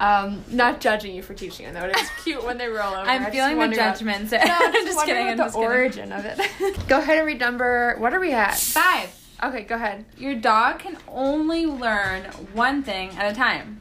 um, 0.00 0.42
not 0.50 0.80
judging 0.80 1.14
you 1.14 1.22
for 1.22 1.34
teaching 1.34 1.66
it 1.66 1.74
though. 1.74 1.84
It 1.86 1.96
is 1.96 2.10
cute 2.24 2.42
when 2.44 2.58
they 2.58 2.66
roll 2.68 2.94
over. 2.94 3.08
I'm 3.08 3.30
feeling 3.30 3.58
the 3.58 3.64
about- 3.66 3.74
judgments. 3.76 4.32
No, 4.32 4.38
I'm 4.40 4.72
just 4.72 4.86
just 4.86 5.06
kidding. 5.06 5.26
I'm 5.28 5.34
about 5.34 5.44
just 5.48 5.54
the 5.56 5.60
kidding. 5.60 5.76
origin 5.76 6.12
of 6.12 6.24
it. 6.24 6.88
go 6.88 6.98
ahead 6.98 7.18
and 7.18 7.26
read 7.26 7.38
number. 7.38 7.96
What 7.98 8.12
are 8.14 8.18
we 8.20 8.32
at? 8.32 8.56
Five. 8.56 9.10
Okay, 9.42 9.62
go 9.62 9.74
ahead. 9.74 10.04
Your 10.16 10.36
dog 10.36 10.78
can 10.78 10.96
only 11.08 11.66
learn 11.66 12.24
one 12.52 12.84
thing 12.84 13.10
at 13.10 13.32
a 13.32 13.34
time. 13.34 13.80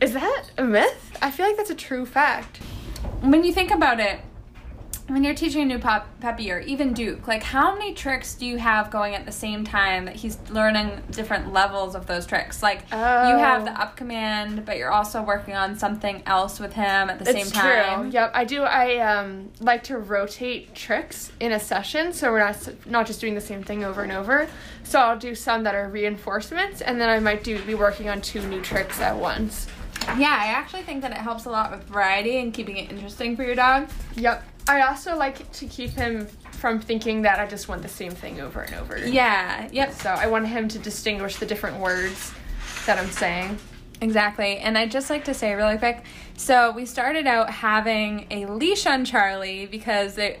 Is 0.00 0.14
that 0.14 0.50
a 0.56 0.64
myth? 0.64 1.18
I 1.20 1.30
feel 1.30 1.46
like 1.46 1.58
that's 1.58 1.68
a 1.70 1.74
true 1.74 2.06
fact. 2.06 2.56
When 3.20 3.44
you 3.44 3.52
think 3.52 3.70
about 3.70 4.00
it, 4.00 4.20
when 5.08 5.22
you're 5.22 5.34
teaching 5.34 5.62
a 5.62 5.64
new 5.64 5.78
pup, 5.78 6.08
puppy 6.20 6.50
or 6.50 6.58
even 6.58 6.92
Duke, 6.92 7.28
like 7.28 7.42
how 7.42 7.74
many 7.74 7.94
tricks 7.94 8.34
do 8.34 8.44
you 8.44 8.56
have 8.58 8.90
going 8.90 9.14
at 9.14 9.24
the 9.24 9.30
same 9.30 9.62
time 9.62 10.04
that 10.06 10.16
he's 10.16 10.36
learning 10.50 11.00
different 11.12 11.52
levels 11.52 11.94
of 11.94 12.06
those 12.06 12.26
tricks? 12.26 12.60
Like 12.62 12.80
you 12.90 12.96
have 12.96 13.64
the 13.64 13.70
Oh. 13.70 13.82
up 13.82 13.96
command, 13.96 14.64
but 14.64 14.78
you're 14.78 14.90
also 14.90 15.22
working 15.22 15.54
on 15.54 15.76
something 15.78 16.22
else 16.26 16.58
with 16.58 16.72
him 16.72 17.08
at 17.08 17.18
the 17.20 17.24
same 17.26 17.36
it's 17.46 17.52
time. 17.52 18.02
true. 18.02 18.10
Yep, 18.10 18.32
I 18.34 18.44
do. 18.44 18.62
I 18.62 18.96
um, 18.98 19.50
like 19.60 19.84
to 19.84 19.98
rotate 19.98 20.74
tricks 20.74 21.30
in 21.38 21.52
a 21.52 21.60
session, 21.60 22.12
so 22.12 22.32
we're 22.32 22.40
not 22.40 22.68
not 22.86 23.06
just 23.06 23.20
doing 23.20 23.34
the 23.36 23.40
same 23.40 23.62
thing 23.62 23.84
over 23.84 24.02
and 24.02 24.10
over. 24.12 24.48
So 24.82 24.98
I'll 24.98 25.18
do 25.18 25.34
some 25.36 25.62
that 25.64 25.74
are 25.76 25.88
reinforcements, 25.88 26.80
and 26.80 27.00
then 27.00 27.08
I 27.08 27.20
might 27.20 27.44
do 27.44 27.62
be 27.62 27.74
working 27.74 28.08
on 28.08 28.20
two 28.20 28.40
new 28.48 28.60
tricks 28.60 29.00
at 29.00 29.16
once. 29.16 29.68
Yeah, 30.18 30.36
I 30.40 30.46
actually 30.48 30.82
think 30.82 31.02
that 31.02 31.10
it 31.12 31.18
helps 31.18 31.44
a 31.46 31.50
lot 31.50 31.70
with 31.70 31.84
variety 31.84 32.38
and 32.38 32.52
keeping 32.52 32.76
it 32.76 32.90
interesting 32.90 33.36
for 33.36 33.44
your 33.44 33.54
dog. 33.54 33.88
Yep. 34.16 34.42
I 34.68 34.82
also 34.82 35.16
like 35.16 35.50
to 35.52 35.66
keep 35.66 35.90
him 35.90 36.26
from 36.52 36.80
thinking 36.80 37.22
that 37.22 37.38
I 37.38 37.46
just 37.46 37.68
want 37.68 37.82
the 37.82 37.88
same 37.88 38.12
thing 38.12 38.40
over 38.40 38.62
and 38.62 38.74
over. 38.74 38.98
Yeah, 38.98 39.68
yep, 39.72 39.92
So 39.92 40.10
I 40.10 40.26
want 40.26 40.48
him 40.48 40.68
to 40.68 40.78
distinguish 40.78 41.36
the 41.36 41.46
different 41.46 41.78
words 41.78 42.32
that 42.86 42.98
I'm 42.98 43.10
saying. 43.10 43.58
exactly. 44.00 44.58
And 44.58 44.76
I'd 44.76 44.90
just 44.90 45.08
like 45.08 45.24
to 45.24 45.34
say 45.34 45.54
really 45.54 45.78
quick 45.78 46.04
so 46.36 46.70
we 46.72 46.84
started 46.84 47.26
out 47.26 47.48
having 47.48 48.26
a 48.30 48.44
leash 48.46 48.86
on 48.86 49.04
Charlie 49.04 49.66
because 49.66 50.16
they, 50.16 50.38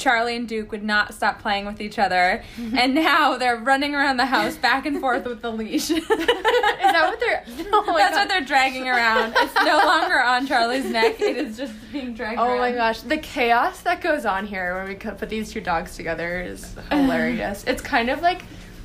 Charlie 0.00 0.34
and 0.34 0.48
Duke 0.48 0.72
would 0.72 0.82
not 0.82 1.14
stop 1.14 1.40
playing 1.40 1.66
with 1.66 1.80
each 1.80 1.98
other. 1.98 2.42
Mm-hmm. 2.56 2.76
and 2.78 2.94
now 2.94 3.36
they're 3.36 3.56
running 3.56 3.94
around 3.94 4.16
the 4.16 4.26
house 4.26 4.56
back 4.56 4.86
and 4.86 4.98
forth 5.00 5.24
with 5.26 5.42
the 5.42 5.52
leash. 5.52 5.90
Is 5.92 6.08
that 6.08 7.06
what 7.08 7.20
they're- 7.20 7.44
Oh 7.72 7.84
That's 7.96 8.10
God. 8.14 8.20
what 8.22 8.28
they're 8.28 8.40
dragging 8.40 8.88
around. 8.88 9.34
It's 9.36 9.54
no 9.54 9.76
longer 9.84 10.20
on 10.20 10.46
Charlie's 10.46 10.86
neck, 10.86 11.20
it 11.20 11.36
is 11.36 11.56
just 11.56 11.72
being 11.92 12.14
dragged 12.14 12.40
Oh 12.40 12.46
around. 12.48 12.58
my 12.58 12.72
gosh, 12.72 13.02
the 13.02 13.18
chaos 13.18 13.80
that 13.82 14.00
goes 14.00 14.24
on 14.26 14.46
here 14.46 14.74
when 14.76 14.88
we 14.88 14.94
put 14.96 15.28
these 15.28 15.52
two 15.52 15.60
dogs 15.60 15.94
together 15.96 16.40
is 16.40 16.74
hilarious. 16.90 17.62
it's 17.66 17.82
kind 17.82 18.08
of 18.10 18.22
like 18.22 18.42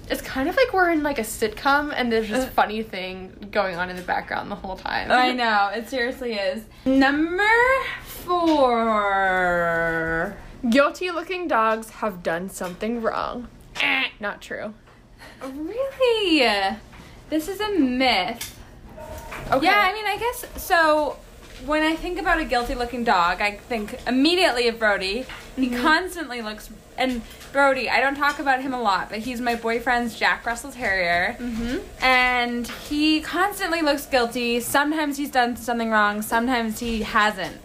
it's 0.07 0.21
kind 0.21 0.47
of 0.47 0.55
like 0.55 0.71
we're 0.71 0.91
in 0.91 1.01
like 1.01 1.17
a 1.17 1.23
sitcom 1.23 1.91
and 1.95 2.11
there's 2.11 2.29
this 2.29 2.45
uh. 2.45 2.49
funny 2.49 2.83
thing 2.83 3.31
going 3.51 3.75
on 3.75 3.89
in 3.89 3.95
the 3.95 4.03
background 4.03 4.51
the 4.51 4.55
whole 4.55 4.75
time. 4.77 5.09
I 5.11 5.31
know, 5.31 5.71
it 5.73 5.89
seriously 5.89 6.33
is. 6.35 6.63
Number 6.85 7.43
four. 9.05 10.37
Guilty 10.69 11.11
looking 11.11 11.47
dogs 11.47 11.89
have 11.91 12.23
done 12.23 12.49
something 12.49 13.01
wrong. 13.01 13.47
Eh, 13.81 14.05
Not 14.19 14.41
true. 14.41 14.73
Really? 15.43 16.39
This 17.29 17.47
is 17.47 17.59
a 17.59 17.71
myth. 17.71 18.59
Okay. 19.51 19.65
Yeah, 19.65 19.79
I 19.79 19.93
mean, 19.93 20.05
I 20.05 20.17
guess 20.17 20.45
so. 20.63 21.17
When 21.65 21.83
I 21.83 21.95
think 21.95 22.19
about 22.19 22.39
a 22.39 22.45
guilty 22.45 22.75
looking 22.75 23.03
dog, 23.03 23.41
I 23.41 23.51
think 23.57 23.97
immediately 24.07 24.67
of 24.67 24.77
Brody. 24.79 25.25
He 25.55 25.69
constantly 25.69 26.41
looks. 26.41 26.69
And 26.97 27.21
Brody, 27.51 27.89
I 27.89 27.99
don't 28.01 28.15
talk 28.15 28.39
about 28.39 28.61
him 28.61 28.73
a 28.73 28.81
lot, 28.81 29.09
but 29.09 29.19
he's 29.19 29.39
my 29.41 29.55
boyfriend's 29.55 30.17
Jack 30.17 30.45
Russell 30.45 30.71
Terrier. 30.71 31.35
Mm-hmm. 31.39 31.77
And 32.03 32.67
he 32.67 33.21
constantly 33.21 33.81
looks 33.81 34.05
guilty. 34.05 34.59
Sometimes 34.59 35.17
he's 35.17 35.31
done 35.31 35.55
something 35.57 35.89
wrong, 35.91 36.21
sometimes 36.21 36.79
he 36.79 37.03
hasn't. 37.03 37.57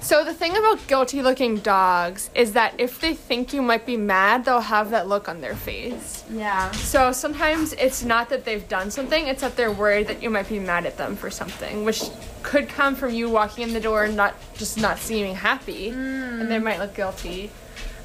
So 0.00 0.24
the 0.24 0.32
thing 0.32 0.56
about 0.56 0.86
guilty 0.86 1.22
looking 1.22 1.58
dogs 1.58 2.30
is 2.34 2.52
that 2.52 2.74
if 2.78 3.00
they 3.00 3.14
think 3.14 3.52
you 3.52 3.60
might 3.60 3.84
be 3.84 3.96
mad, 3.96 4.44
they'll 4.44 4.60
have 4.60 4.90
that 4.90 5.08
look 5.08 5.28
on 5.28 5.40
their 5.40 5.54
face. 5.56 6.24
Yeah. 6.30 6.70
So 6.70 7.12
sometimes 7.12 7.72
it's 7.74 8.04
not 8.04 8.28
that 8.30 8.44
they've 8.44 8.66
done 8.68 8.90
something, 8.90 9.26
it's 9.26 9.42
that 9.42 9.56
they're 9.56 9.72
worried 9.72 10.06
that 10.06 10.22
you 10.22 10.30
might 10.30 10.48
be 10.48 10.60
mad 10.60 10.86
at 10.86 10.96
them 10.96 11.16
for 11.16 11.30
something, 11.30 11.84
which 11.84 12.04
could 12.42 12.68
come 12.68 12.94
from 12.94 13.12
you 13.12 13.28
walking 13.28 13.64
in 13.64 13.74
the 13.74 13.80
door 13.80 14.04
and 14.04 14.16
not 14.16 14.34
just 14.54 14.80
not 14.80 14.98
seeming 14.98 15.34
happy, 15.34 15.90
and 15.90 16.50
they 16.50 16.58
might 16.58 16.78
look 16.78 16.94
guilty. 16.94 17.50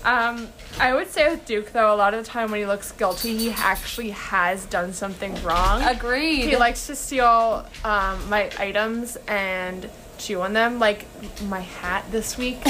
Um, 0.04 0.50
I 0.80 0.94
would 0.94 1.10
say 1.10 1.30
with 1.30 1.46
Duke 1.46 1.72
though, 1.72 1.94
a 1.94 1.96
lot 1.96 2.14
of 2.14 2.26
the 2.26 2.30
time 2.30 2.52
when 2.52 2.60
he 2.60 2.66
looks 2.66 2.92
guilty, 2.92 3.38
he 3.38 3.52
actually 3.52 4.10
has 4.10 4.66
done 4.66 4.92
something 4.92 5.42
wrong. 5.44 5.82
Agreed. 5.84 6.50
He 6.50 6.58
likes 6.58 6.88
to 6.88 6.96
steal 6.96 7.66
um, 7.86 8.30
my 8.30 8.52
items 8.60 9.16
and 9.28 9.90
chew 10.26 10.42
on 10.42 10.54
them, 10.54 10.80
like 10.80 11.06
my 11.44 11.60
hat 11.60 12.06
this 12.12 12.38
week. 12.38 12.60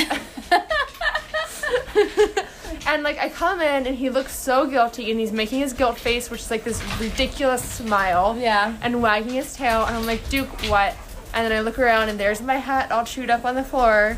and 2.88 3.03
like 3.03 3.17
I 3.19 3.29
come 3.29 3.62
in 3.62 3.88
and 3.88 3.95
he 3.95 4.10
looks 4.10 4.38
so 4.38 4.67
guilty 4.67 5.12
and 5.12 5.19
he's 5.19 5.31
making 5.31 5.60
his 5.60 5.74
guilt 5.74 5.98
face, 5.98 6.29
which 6.29 6.41
is 6.41 6.51
like 6.51 6.63
this 6.63 6.81
ridiculous 7.00 7.63
smile. 7.63 8.38
Yeah. 8.39 8.75
And 8.81 9.01
wagging 9.01 9.33
his 9.33 9.55
tail, 9.55 9.86
and 9.86 9.95
I'm 9.95 10.05
like, 10.05 10.27
Duke, 10.29 10.50
what? 10.69 10.95
And 11.33 11.45
then 11.45 11.51
I 11.51 11.62
look 11.62 11.79
around 11.79 12.10
and 12.10 12.19
there's 12.19 12.41
my 12.41 12.57
hat 12.57 12.91
all 12.91 13.05
chewed 13.05 13.29
up 13.29 13.45
on 13.45 13.55
the 13.55 13.63
floor. 13.63 14.17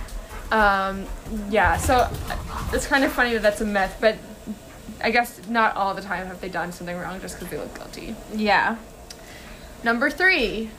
Um, 0.51 1.05
yeah, 1.49 1.77
so 1.77 2.09
it's 2.71 2.87
kind 2.87 3.03
of 3.03 3.11
funny 3.11 3.33
that 3.33 3.41
that's 3.41 3.61
a 3.61 3.65
myth, 3.65 3.95
but 3.99 4.17
I 5.01 5.11
guess 5.11 5.47
not 5.47 5.75
all 5.75 5.93
the 5.93 6.01
time 6.01 6.27
have 6.27 6.41
they 6.41 6.49
done 6.49 6.71
something 6.71 6.97
wrong 6.97 7.19
just 7.19 7.35
because 7.35 7.51
they 7.51 7.57
look 7.57 7.75
guilty. 7.75 8.15
Yeah. 8.33 8.77
Number 9.83 10.09
three. 10.09 10.69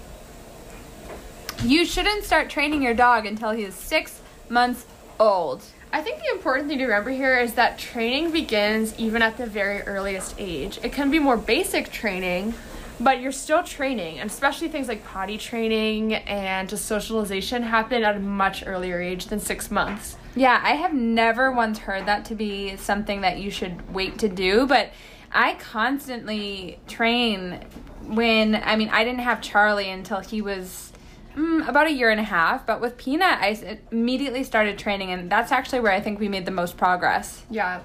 You 1.65 1.85
shouldn't 1.85 2.25
start 2.25 2.49
training 2.49 2.83
your 2.83 2.95
dog 2.95 3.27
until 3.27 3.51
he 3.51 3.65
is 3.65 3.75
six 3.75 4.21
months 4.49 4.87
old. 5.19 5.63
I 5.93 6.03
think 6.03 6.21
the 6.21 6.31
important 6.33 6.69
thing 6.69 6.79
to 6.79 6.85
remember 6.85 7.11
here 7.11 7.39
is 7.39 7.55
that 7.55 7.79
training 7.79 8.31
begins 8.31 8.97
even 8.99 9.23
at 9.23 9.37
the 9.37 9.47
very 9.47 9.81
earliest 9.83 10.35
age. 10.39 10.79
It 10.83 10.93
can 10.93 11.11
be 11.11 11.19
more 11.19 11.37
basic 11.37 11.91
training, 11.91 12.55
but 13.01 13.21
you're 13.21 13.33
still 13.33 13.63
training, 13.63 14.19
and 14.19 14.31
especially 14.31 14.69
things 14.69 14.87
like 14.87 15.05
potty 15.05 15.39
training 15.39 16.15
and 16.15 16.69
just 16.69 16.85
socialization 16.85 17.63
happen 17.63 18.05
at 18.05 18.17
a 18.17 18.21
much 18.21 18.63
earlier 18.67 19.01
age 19.01 19.27
than 19.27 19.41
six 19.41 19.71
months. 19.71 20.17
Yeah, 20.35 20.61
I 20.63 20.73
have 20.73 20.93
never 20.93 21.51
once 21.51 21.79
heard 21.79 22.07
that 22.07 22.27
to 22.27 22.35
be 22.35 22.77
something 22.77 23.23
that 23.23 23.39
you 23.39 23.51
should 23.51 23.93
wait 23.95 24.19
to 24.19 24.29
do, 24.29 24.67
but 24.67 24.91
I 25.33 25.55
constantly 25.55 26.79
train 26.87 27.65
when, 28.03 28.55
I 28.55 28.77
mean, 28.77 28.91
I 28.91 29.05
didn't 29.05 29.21
have 29.21 29.41
Charlie 29.41 29.91
until 29.91 30.21
he 30.21 30.41
was 30.43 30.93
mm, 31.37 31.69
about 31.69 31.87
a 31.87 31.93
year 31.93 32.11
and 32.11 32.19
a 32.19 32.25
half, 32.25 32.66
but 32.66 32.81
with 32.81 32.97
Peanut, 32.97 33.38
I 33.40 33.78
immediately 33.93 34.43
started 34.43 34.78
training, 34.78 35.12
and 35.12 35.31
that's 35.31 35.52
actually 35.52 35.81
where 35.81 35.93
I 35.93 36.00
think 36.00 36.19
we 36.19 36.28
made 36.28 36.45
the 36.47 36.50
most 36.50 36.76
progress. 36.76 37.43
Yeah. 37.50 37.81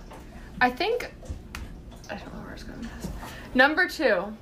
I 0.59 0.69
think. 0.69 1.11
I 2.09 2.15
don't 2.15 2.33
know 2.33 2.41
where 2.41 2.53
it's 2.53 2.63
going 2.63 2.79
with 2.79 3.01
this. 3.01 3.11
Number 3.53 3.87
two. 3.87 4.35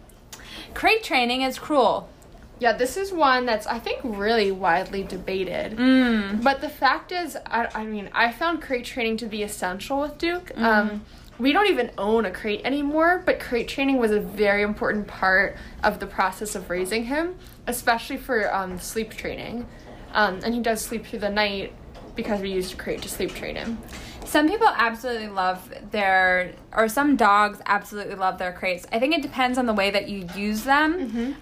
Crate 0.73 1.03
training 1.03 1.41
is 1.41 1.57
cruel. 1.59 2.09
Yeah, 2.59 2.73
this 2.73 2.97
is 2.97 3.13
one 3.13 3.45
that's, 3.45 3.65
I 3.67 3.79
think, 3.79 4.01
really 4.03 4.51
widely 4.51 5.03
debated. 5.03 5.77
Mm. 5.77 6.43
But 6.43 6.59
the 6.59 6.69
fact 6.69 7.11
is, 7.11 7.37
I, 7.45 7.69
I 7.73 7.85
mean, 7.85 8.09
I 8.13 8.31
found 8.33 8.61
crate 8.61 8.83
training 8.83 9.17
to 9.17 9.27
be 9.27 9.43
essential 9.43 10.01
with 10.01 10.17
Duke. 10.17 10.51
Um, 10.57 11.05
we 11.39 11.53
don't 11.53 11.67
even 11.67 11.91
own 11.97 12.25
a 12.25 12.31
crate 12.31 12.61
anymore, 12.65 13.23
but 13.25 13.39
crate 13.39 13.67
training 13.67 13.97
was 13.97 14.11
a 14.11 14.19
very 14.19 14.61
important 14.61 15.07
part 15.07 15.57
of 15.83 15.99
the 15.99 16.05
process 16.05 16.53
of 16.55 16.69
raising 16.69 17.05
him, 17.05 17.35
especially 17.65 18.17
for 18.17 18.53
um, 18.53 18.77
sleep 18.79 19.11
training. 19.11 19.65
Um, 20.13 20.39
and 20.43 20.53
he 20.53 20.59
does 20.61 20.81
sleep 20.81 21.05
through 21.05 21.19
the 21.19 21.29
night 21.29 21.73
because 22.15 22.41
we 22.41 22.51
used 22.51 22.73
a 22.73 22.75
crate 22.75 23.01
to 23.03 23.09
sleep 23.09 23.33
train 23.33 23.55
him. 23.55 23.77
Some 24.25 24.47
people 24.47 24.67
absolutely 24.67 25.29
love 25.29 25.73
their, 25.89 26.53
or 26.75 26.87
some 26.87 27.15
dogs 27.15 27.59
absolutely 27.65 28.15
love 28.15 28.37
their 28.37 28.51
crates. 28.51 28.85
I 28.91 28.99
think 28.99 29.15
it 29.15 29.23
depends 29.23 29.57
on 29.57 29.65
the 29.65 29.73
way 29.73 29.89
that 29.89 30.07
you 30.07 30.27
use 30.35 30.65
them. 30.65 30.93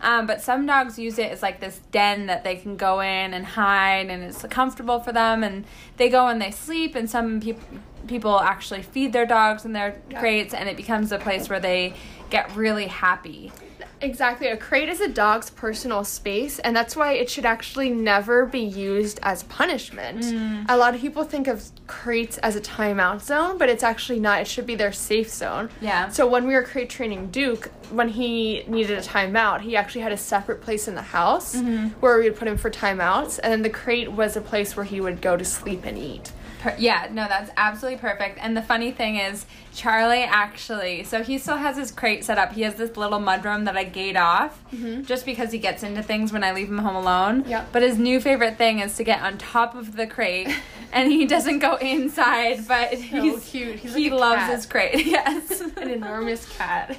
Um, 0.02 0.28
but 0.28 0.42
some 0.42 0.66
dogs 0.66 0.98
use 0.98 1.18
it 1.18 1.32
as 1.32 1.42
like 1.42 1.60
this 1.60 1.82
den 1.92 2.28
that 2.28 2.46
they 2.46 2.56
can 2.56 2.78
go 2.78 3.02
in 3.02 3.34
and 3.34 3.46
hide, 3.46 4.10
and 4.10 4.24
it's 4.24 4.42
comfortable 4.44 5.00
for 5.02 5.12
them. 5.12 5.44
And 5.44 5.66
they 5.98 6.08
go 6.08 6.28
and 6.28 6.42
they 6.42 6.52
sleep. 6.52 6.96
And 6.96 7.10
some 7.10 7.42
peop 7.42 7.60
people 8.08 8.40
actually 8.40 8.82
feed 8.82 9.14
their 9.14 9.26
dogs 9.26 9.66
in 9.66 9.74
their 9.74 9.96
Yeah. 10.10 10.20
crates, 10.20 10.54
and 10.54 10.68
it 10.70 10.78
becomes 10.78 11.12
a 11.12 11.18
place 11.18 11.50
where 11.50 11.60
they 11.60 11.94
get 12.30 12.56
really 12.56 12.88
happy. 12.88 13.52
Exactly. 14.00 14.48
A 14.48 14.58
crate 14.58 14.90
is 14.90 15.02
a 15.02 15.08
dog's 15.08 15.50
personal 15.50 16.04
space, 16.04 16.60
and 16.60 16.76
that's 16.76 16.96
why 16.96 17.14
it 17.14 17.30
should 17.30 17.46
actually 17.46 17.90
never 17.90 18.46
be 18.46 18.60
used 18.60 19.20
as 19.24 19.44
punishment. 19.44 20.22
Mm. 20.22 20.66
A 20.70 20.78
lot 20.78 20.94
of 20.94 21.02
people 21.02 21.24
think 21.24 21.48
of 21.48 21.64
crates 21.88 22.38
as 22.40 22.56
a 22.56 22.62
timeout 22.62 23.22
zone, 23.22 23.58
but 23.58 23.70
it's 23.70 23.84
actually 23.84 24.20
not. 24.20 24.42
It 24.42 24.48
should 24.48 24.68
be 24.68 24.76
their 24.76 24.92
safe 24.92 25.30
zone. 25.30 25.70
Yeah. 25.82 26.10
So 26.10 26.28
when 26.28 26.46
we 26.46 26.54
were 26.54 26.64
crate 26.64 26.90
training 26.90 27.30
Duke, 27.32 27.72
when 27.90 28.10
he 28.10 28.64
needed 28.68 28.98
a 29.00 29.02
timeout, 29.02 29.62
he 29.62 29.76
actually 29.76 30.02
had 30.02 30.12
a 30.12 30.18
separate 30.18 30.62
place 30.62 30.88
in 30.88 30.94
the 30.96 31.02
house 31.02 31.56
mm-hmm. 31.56 31.88
where 32.00 32.20
we 32.20 32.26
would 32.26 32.38
put 32.38 32.48
him 32.48 32.58
for 32.58 32.70
timeouts, 32.70 33.40
and 33.42 33.52
then 33.52 33.62
the 33.64 33.70
crate 33.70 34.12
was 34.12 34.36
a 34.36 34.42
place 34.42 34.76
where 34.76 34.86
he 34.86 35.02
would 35.02 35.22
go 35.22 35.36
to 35.38 35.46
sleep 35.46 35.86
and 35.86 35.98
eat. 35.98 36.32
Per- 36.60 36.76
yeah, 36.80 37.08
no, 37.12 37.28
that's 37.28 37.52
absolutely 37.56 38.00
perfect. 38.00 38.40
And 38.42 38.58
the 38.58 38.62
funny 38.62 38.92
thing 38.92 39.18
is, 39.18 39.46
Charlie 39.74 40.24
actually, 40.24 41.04
so 41.04 41.22
he 41.22 41.38
still 41.38 41.58
has 41.58 41.78
his 41.78 41.92
crate 41.92 42.24
set 42.24 42.38
up. 42.38 42.54
He 42.54 42.64
has 42.64 42.76
this 42.76 42.98
little 42.98 43.20
mudroom 43.20 43.66
that 43.66 43.78
I 43.78 43.84
gate 43.84 44.18
off 44.18 44.60
mm-hmm. 44.74 45.04
just 45.04 45.26
because 45.26 45.52
he 45.52 45.60
gets 45.60 45.84
into 45.84 46.02
things 46.02 46.34
when 46.34 46.44
I 46.44 46.54
leave 46.54 46.70
him 46.70 46.80
home 46.80 46.96
alone. 46.96 47.46
Yep. 47.48 47.70
But 47.72 47.84
his 47.84 48.00
new 48.00 48.20
favorite 48.20 48.58
thing 48.58 48.80
is 48.80 48.96
to 48.98 49.04
get 49.04 49.22
on 49.22 49.38
top 49.38 49.76
of 49.76 49.96
the 49.96 50.08
crate, 50.08 50.50
and 50.92 51.12
he 51.12 51.26
doesn't 51.26 51.60
go 51.60 51.76
inside, 51.76 52.68
but 52.68 52.94
he's 52.94 53.50
cute. 53.50 53.80
He's 53.80 53.94
he 53.94 54.10
like 54.10 54.20
loves 54.20 54.42
cat. 54.42 54.56
his 54.56 54.66
crate. 54.66 55.06
Yes. 55.18 55.62
An 55.78 55.90
enormous 55.90 56.58
cat. 56.58 56.98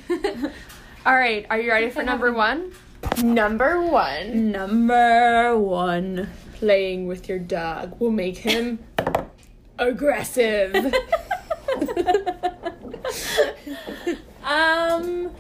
All 1.04 1.14
right, 1.14 1.46
are 1.50 1.60
you 1.60 1.70
ready 1.70 1.90
for 1.90 2.02
number 2.02 2.32
one? 2.32 2.72
Number 3.22 3.82
one. 3.82 4.52
Number 4.52 5.58
one. 5.58 6.28
Playing 6.54 7.06
with 7.06 7.28
your 7.28 7.38
dog 7.38 7.98
will 8.00 8.10
make 8.10 8.38
him 8.38 8.78
aggressive. 9.78 10.74
um. 14.44 15.30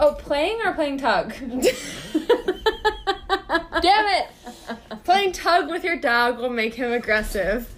Oh, 0.00 0.14
playing 0.14 0.60
or 0.64 0.72
playing 0.74 0.98
tug? 0.98 1.34
Damn 3.82 4.06
it! 4.06 4.28
Playing 5.04 5.32
tug 5.32 5.70
with 5.70 5.82
your 5.82 5.96
dog 5.96 6.38
will 6.38 6.50
make 6.50 6.74
him 6.74 6.92
aggressive. 6.92 7.68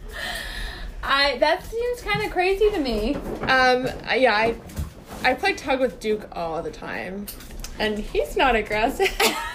I 1.02 1.38
that 1.38 1.64
seems 1.64 2.02
kind 2.02 2.22
of 2.22 2.30
crazy 2.30 2.70
to 2.70 2.78
me. 2.78 3.14
Um, 3.42 3.88
yeah, 4.14 4.34
I 4.34 4.54
I 5.24 5.34
play 5.34 5.54
tug 5.54 5.80
with 5.80 5.98
Duke 5.98 6.28
all 6.32 6.62
the 6.62 6.70
time, 6.70 7.26
and 7.78 7.98
he's 7.98 8.36
not 8.36 8.54
aggressive 8.54 9.08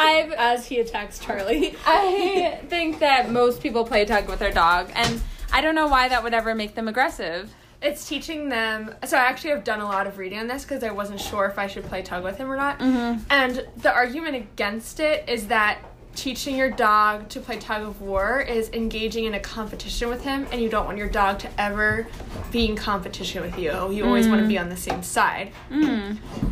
I've 0.00 0.32
as 0.38 0.66
he 0.66 0.80
attacks 0.80 1.18
Charlie. 1.18 1.76
I 1.86 2.60
think 2.68 2.98
that 3.00 3.30
most 3.30 3.62
people 3.62 3.84
play 3.84 4.04
tug 4.04 4.28
with 4.28 4.38
their 4.38 4.52
dog, 4.52 4.90
and 4.94 5.20
I 5.52 5.60
don't 5.60 5.74
know 5.74 5.88
why 5.88 6.08
that 6.08 6.22
would 6.22 6.34
ever 6.34 6.54
make 6.54 6.74
them 6.74 6.88
aggressive. 6.88 7.54
It's 7.82 8.06
teaching 8.06 8.50
them. 8.50 8.94
So 9.06 9.16
I 9.16 9.20
actually 9.20 9.50
have 9.50 9.64
done 9.64 9.80
a 9.80 9.86
lot 9.86 10.06
of 10.06 10.18
reading 10.18 10.38
on 10.38 10.48
this 10.48 10.64
because 10.64 10.84
I 10.84 10.90
wasn't 10.90 11.20
sure 11.20 11.46
if 11.46 11.58
I 11.58 11.66
should 11.66 11.84
play 11.84 12.02
tug 12.02 12.22
with 12.22 12.36
him 12.36 12.50
or 12.50 12.56
not. 12.56 12.78
Mm-hmm. 12.78 13.22
And 13.30 13.66
the 13.78 13.92
argument 13.92 14.36
against 14.36 15.00
it 15.00 15.26
is 15.28 15.46
that 15.46 15.78
teaching 16.20 16.54
your 16.54 16.70
dog 16.70 17.30
to 17.30 17.40
play 17.40 17.56
tug 17.56 17.82
of 17.82 18.02
war 18.02 18.42
is 18.42 18.68
engaging 18.74 19.24
in 19.24 19.32
a 19.32 19.40
competition 19.40 20.10
with 20.10 20.22
him, 20.22 20.46
and 20.52 20.60
you 20.60 20.68
don't 20.68 20.84
want 20.84 20.98
your 20.98 21.08
dog 21.08 21.38
to 21.38 21.48
ever 21.58 22.06
be 22.52 22.66
in 22.66 22.76
competition 22.76 23.40
with 23.40 23.58
you. 23.58 23.90
You 23.90 24.04
always 24.04 24.28
want 24.28 24.42
to 24.42 24.46
be 24.46 24.58
on 24.58 24.68
the 24.68 24.76
same 24.76 25.02
side. 25.02 25.50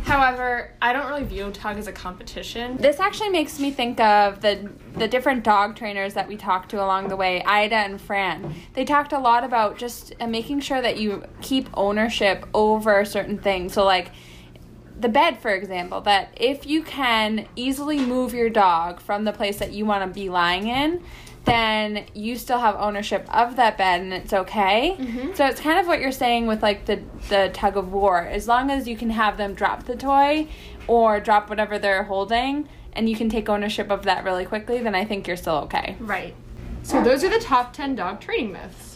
However, 0.05 0.71
I 0.81 0.91
don't 0.91 1.07
really 1.07 1.23
view 1.23 1.51
tug 1.51 1.77
as 1.77 1.85
a 1.85 1.91
competition. 1.91 2.77
This 2.77 2.99
actually 2.99 3.29
makes 3.29 3.59
me 3.59 3.69
think 3.69 3.99
of 3.99 4.41
the 4.41 4.71
the 4.95 5.07
different 5.07 5.43
dog 5.43 5.75
trainers 5.75 6.15
that 6.15 6.27
we 6.27 6.35
talked 6.35 6.71
to 6.71 6.83
along 6.83 7.09
the 7.09 7.15
way, 7.15 7.43
Ida 7.43 7.75
and 7.75 8.01
Fran. 8.01 8.55
They 8.73 8.85
talked 8.85 9.13
a 9.13 9.19
lot 9.19 9.43
about 9.43 9.77
just 9.77 10.15
uh, 10.19 10.25
making 10.25 10.61
sure 10.61 10.81
that 10.81 10.97
you 10.97 11.23
keep 11.41 11.69
ownership 11.75 12.43
over 12.55 13.05
certain 13.05 13.37
things. 13.37 13.73
So 13.73 13.85
like 13.85 14.09
the 14.99 15.09
bed, 15.09 15.39
for 15.39 15.51
example, 15.51 16.01
that 16.01 16.33
if 16.35 16.65
you 16.65 16.83
can 16.83 17.47
easily 17.55 17.99
move 17.99 18.33
your 18.33 18.49
dog 18.49 18.99
from 18.99 19.23
the 19.23 19.31
place 19.31 19.57
that 19.59 19.71
you 19.71 19.85
want 19.85 20.03
to 20.03 20.13
be 20.13 20.29
lying 20.29 20.67
in, 20.67 21.03
then 21.45 22.05
you 22.13 22.35
still 22.35 22.59
have 22.59 22.75
ownership 22.75 23.27
of 23.33 23.55
that 23.55 23.77
bed 23.77 24.01
and 24.01 24.13
it's 24.13 24.33
okay. 24.33 24.95
Mm-hmm. 24.99 25.33
So 25.33 25.45
it's 25.45 25.61
kind 25.61 25.79
of 25.79 25.87
what 25.87 25.99
you're 25.99 26.11
saying 26.11 26.47
with 26.47 26.61
like 26.61 26.85
the 26.85 27.01
the 27.29 27.49
tug 27.53 27.77
of 27.77 27.91
war. 27.91 28.21
As 28.21 28.47
long 28.47 28.69
as 28.69 28.87
you 28.87 28.97
can 28.97 29.09
have 29.09 29.37
them 29.37 29.53
drop 29.53 29.85
the 29.85 29.95
toy 29.95 30.47
or 30.87 31.19
drop 31.19 31.49
whatever 31.49 31.79
they're 31.79 32.03
holding 32.03 32.67
and 32.93 33.09
you 33.09 33.15
can 33.15 33.29
take 33.29 33.49
ownership 33.49 33.89
of 33.89 34.03
that 34.03 34.23
really 34.23 34.45
quickly, 34.45 34.79
then 34.79 34.95
I 34.95 35.05
think 35.05 35.27
you're 35.27 35.37
still 35.37 35.55
okay. 35.55 35.95
Right. 35.99 36.35
So 36.83 37.03
those 37.03 37.23
are 37.23 37.29
the 37.29 37.39
top 37.39 37.73
10 37.73 37.95
dog 37.95 38.19
training 38.19 38.51
myths. 38.51 38.88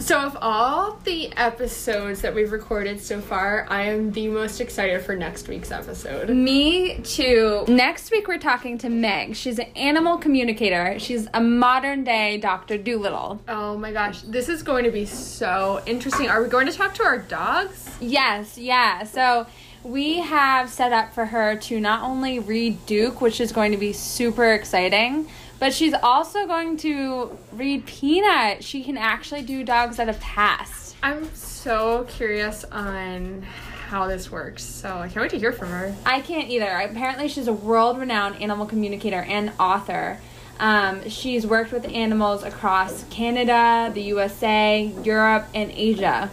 So 0.00 0.20
of 0.20 0.38
all 0.40 1.00
the 1.02 1.36
episodes 1.36 2.22
that 2.22 2.32
we've 2.34 2.52
recorded 2.52 3.00
so 3.00 3.20
far, 3.20 3.66
I 3.68 3.82
am 3.82 4.12
the 4.12 4.28
most 4.28 4.60
excited 4.60 5.02
for 5.02 5.16
next 5.16 5.48
week's 5.48 5.72
episode. 5.72 6.30
Me 6.30 7.00
too. 7.02 7.64
Next 7.66 8.12
week 8.12 8.28
we're 8.28 8.38
talking 8.38 8.78
to 8.78 8.88
Meg. 8.88 9.34
She's 9.34 9.58
an 9.58 9.66
animal 9.74 10.16
communicator. 10.16 10.98
She's 11.00 11.26
a 11.34 11.40
modern 11.40 12.04
day 12.04 12.38
Dr. 12.38 12.78
Dolittle. 12.78 13.40
Oh 13.48 13.76
my 13.76 13.92
gosh, 13.92 14.22
this 14.22 14.48
is 14.48 14.62
going 14.62 14.84
to 14.84 14.92
be 14.92 15.04
so 15.04 15.82
interesting. 15.84 16.28
Are 16.28 16.42
we 16.42 16.48
going 16.48 16.68
to 16.68 16.72
talk 16.72 16.94
to 16.94 17.02
our 17.02 17.18
dogs? 17.18 17.90
Yes, 18.00 18.56
yeah. 18.56 19.02
So 19.02 19.46
we 19.82 20.20
have 20.20 20.70
set 20.70 20.92
up 20.92 21.12
for 21.12 21.26
her 21.26 21.56
to 21.56 21.80
not 21.80 22.02
only 22.02 22.38
read 22.38 22.86
Duke, 22.86 23.20
which 23.20 23.40
is 23.40 23.50
going 23.50 23.72
to 23.72 23.78
be 23.78 23.92
super 23.92 24.52
exciting, 24.52 25.28
but 25.58 25.74
she's 25.74 25.94
also 25.94 26.46
going 26.46 26.76
to 26.78 27.36
read 27.52 27.86
Peanut. 27.86 28.62
She 28.62 28.82
can 28.84 28.96
actually 28.96 29.42
do 29.42 29.64
dogs 29.64 29.96
that 29.96 30.06
have 30.06 30.20
passed. 30.20 30.96
I'm 31.02 31.32
so 31.34 32.04
curious 32.08 32.64
on 32.64 33.42
how 33.88 34.06
this 34.06 34.30
works. 34.30 34.62
So 34.62 34.98
I 34.98 35.08
can't 35.08 35.22
wait 35.22 35.30
to 35.30 35.38
hear 35.38 35.52
from 35.52 35.68
her. 35.70 35.94
I 36.04 36.20
can't 36.20 36.48
either. 36.48 36.66
Apparently, 36.66 37.28
she's 37.28 37.48
a 37.48 37.52
world 37.52 37.98
renowned 37.98 38.40
animal 38.42 38.66
communicator 38.66 39.22
and 39.22 39.52
author. 39.58 40.20
Um, 40.60 41.08
she's 41.08 41.46
worked 41.46 41.72
with 41.72 41.86
animals 41.86 42.42
across 42.42 43.04
Canada, 43.04 43.90
the 43.94 44.02
USA, 44.02 44.92
Europe, 45.02 45.46
and 45.54 45.70
Asia. 45.70 46.30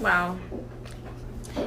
Wow. 0.00 0.38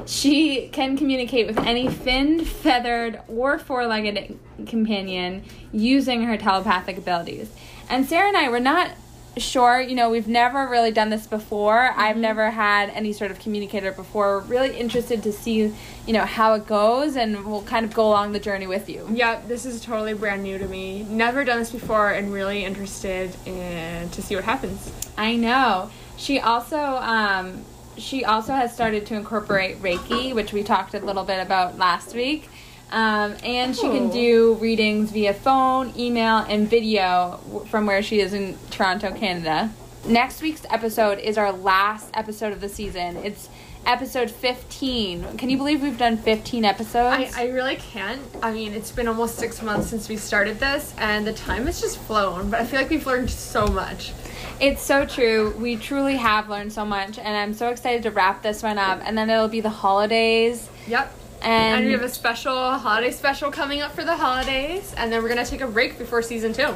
She 0.05 0.69
can 0.69 0.97
communicate 0.97 1.47
with 1.47 1.57
any 1.59 1.89
finned, 1.89 2.47
feathered, 2.47 3.21
or 3.27 3.57
four 3.57 3.87
legged 3.87 4.37
companion 4.67 5.43
using 5.71 6.23
her 6.23 6.37
telepathic 6.37 6.97
abilities. 6.97 7.51
And 7.89 8.05
Sarah 8.05 8.27
and 8.27 8.37
I 8.37 8.49
were 8.49 8.59
not 8.59 8.91
sure, 9.37 9.81
you 9.81 9.95
know, 9.95 10.09
we've 10.09 10.27
never 10.27 10.67
really 10.67 10.91
done 10.91 11.09
this 11.09 11.27
before. 11.27 11.91
I've 11.95 12.17
never 12.17 12.51
had 12.51 12.89
any 12.91 13.11
sort 13.11 13.31
of 13.31 13.39
communicator 13.39 13.91
before. 13.91 14.39
We're 14.39 14.45
really 14.45 14.77
interested 14.77 15.23
to 15.23 15.31
see, 15.33 15.73
you 16.05 16.13
know, 16.13 16.25
how 16.25 16.53
it 16.53 16.65
goes, 16.65 17.15
and 17.15 17.45
we'll 17.45 17.63
kind 17.63 17.85
of 17.85 17.93
go 17.93 18.07
along 18.07 18.31
the 18.31 18.39
journey 18.39 18.67
with 18.67 18.89
you. 18.89 19.07
Yeah, 19.11 19.41
this 19.47 19.65
is 19.65 19.81
totally 19.81 20.13
brand 20.13 20.43
new 20.43 20.57
to 20.57 20.67
me. 20.67 21.03
Never 21.03 21.43
done 21.43 21.59
this 21.59 21.71
before 21.71 22.11
and 22.11 22.31
really 22.31 22.63
interested 22.63 23.35
in 23.45 24.09
to 24.09 24.21
see 24.21 24.35
what 24.35 24.45
happens. 24.45 24.91
I 25.17 25.35
know. 25.35 25.91
She 26.17 26.39
also 26.39 26.77
um, 26.77 27.65
she 27.97 28.23
also 28.25 28.53
has 28.53 28.73
started 28.73 29.05
to 29.08 29.15
incorporate 29.15 29.81
Reiki, 29.81 30.34
which 30.34 30.53
we 30.53 30.63
talked 30.63 30.93
a 30.93 30.99
little 30.99 31.23
bit 31.23 31.39
about 31.41 31.77
last 31.77 32.13
week. 32.15 32.49
Um, 32.91 33.36
and 33.43 33.75
she 33.75 33.81
can 33.84 34.10
Oh. 34.10 34.13
do 34.13 34.53
readings 34.62 35.10
via 35.12 35.34
phone, 35.34 35.91
email, 35.97 36.38
and 36.47 36.69
video 36.69 37.39
from 37.69 37.86
where 37.88 38.03
she 38.03 38.19
is 38.19 38.34
in 38.34 38.58
Toronto, 38.69 39.12
Canada. 39.12 39.71
Next 40.08 40.41
week's 40.41 40.62
episode 40.69 41.17
is 41.19 41.38
our 41.38 41.51
last 41.51 42.10
episode 42.13 42.53
of 42.53 42.62
the 42.62 42.69
season. 42.69 43.17
It's 43.17 43.49
episode 43.88 44.29
15. 44.29 45.38
Can 45.38 45.49
you 45.49 45.58
believe 45.58 45.81
we've 45.81 45.97
done 45.97 46.17
15 46.17 46.63
episodes? 46.63 47.36
I, 47.36 47.43
I 47.43 47.47
really 47.49 47.75
can't. 47.75 48.21
I 48.41 48.51
mean, 48.51 48.73
it's 48.73 48.91
been 48.91 49.08
almost 49.08 49.36
six 49.38 49.62
months 49.63 49.88
since 49.88 50.08
we 50.08 50.17
started 50.17 50.60
this, 50.60 50.93
and 50.99 51.25
the 51.25 51.34
time 51.34 51.65
has 51.65 51.81
just 51.81 51.97
flown, 51.97 52.51
but 52.51 52.60
I 52.62 52.65
feel 52.65 52.79
like 52.79 52.89
we've 52.91 53.05
learned 53.08 53.31
so 53.31 53.65
much. 53.67 54.12
It's 54.60 54.81
so 54.81 55.05
true. 55.05 55.55
We 55.58 55.75
truly 55.75 56.15
have 56.15 56.49
learned 56.49 56.71
so 56.73 56.86
much, 56.86 57.17
and 57.19 57.36
I'm 57.36 57.53
so 57.53 57.69
excited 57.69 58.03
to 58.03 58.12
wrap 58.12 58.41
this 58.41 58.63
one 58.63 58.77
up. 58.77 59.01
And 59.03 59.17
then 59.17 59.29
it'll 59.29 59.47
be 59.47 59.62
the 59.62 59.69
holidays. 59.69 60.69
Yep. 60.88 61.13
And, 61.41 61.75
And 61.77 61.86
we 61.86 61.91
have 61.91 62.01
a 62.01 62.10
special 62.10 62.71
holiday 62.77 63.12
special 63.12 63.51
coming 63.51 63.81
up 63.81 63.93
for 63.93 64.03
the 64.03 64.15
holidays, 64.15 64.93
and 64.97 65.12
then 65.12 65.21
we're 65.21 65.29
gonna 65.29 65.45
take 65.45 65.62
a 65.62 65.67
break 65.67 65.97
before 65.97 66.21
season 66.21 66.53
two. 66.53 66.73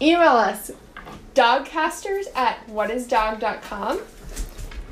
Email 0.00 0.30
us 0.30 0.70
dogcasters 1.34 2.24
at 2.34 2.66
whatisdog.com 2.68 4.00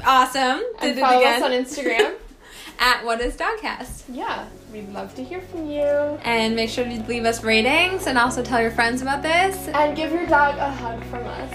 awesome. 0.07 0.62
and 0.81 0.94
Did 0.94 0.98
it 0.98 1.00
follow 1.00 1.18
again. 1.18 1.42
us 1.42 1.42
on 1.42 1.50
Instagram. 1.85 2.14
at 2.78 3.02
whatisdogcast. 3.02 4.04
Yeah, 4.09 4.46
we'd 4.72 4.92
love 4.92 5.14
to 5.16 5.24
hear 5.24 5.40
from 5.40 5.68
you. 5.68 5.83
And 5.83 6.54
make 6.54 6.70
sure 6.70 6.85
to 6.85 7.02
leave 7.09 7.24
us 7.24 7.42
ratings 7.42 8.07
and 8.07 8.16
also 8.16 8.42
tell 8.42 8.61
your 8.61 8.70
friends 8.70 9.02
about 9.02 9.22
this. 9.22 9.68
And 9.68 9.96
give 9.96 10.12
your 10.12 10.26
dog 10.26 10.57
a 10.59 10.70
hug 10.70 11.02
from 11.04 11.26
us. 11.26 11.52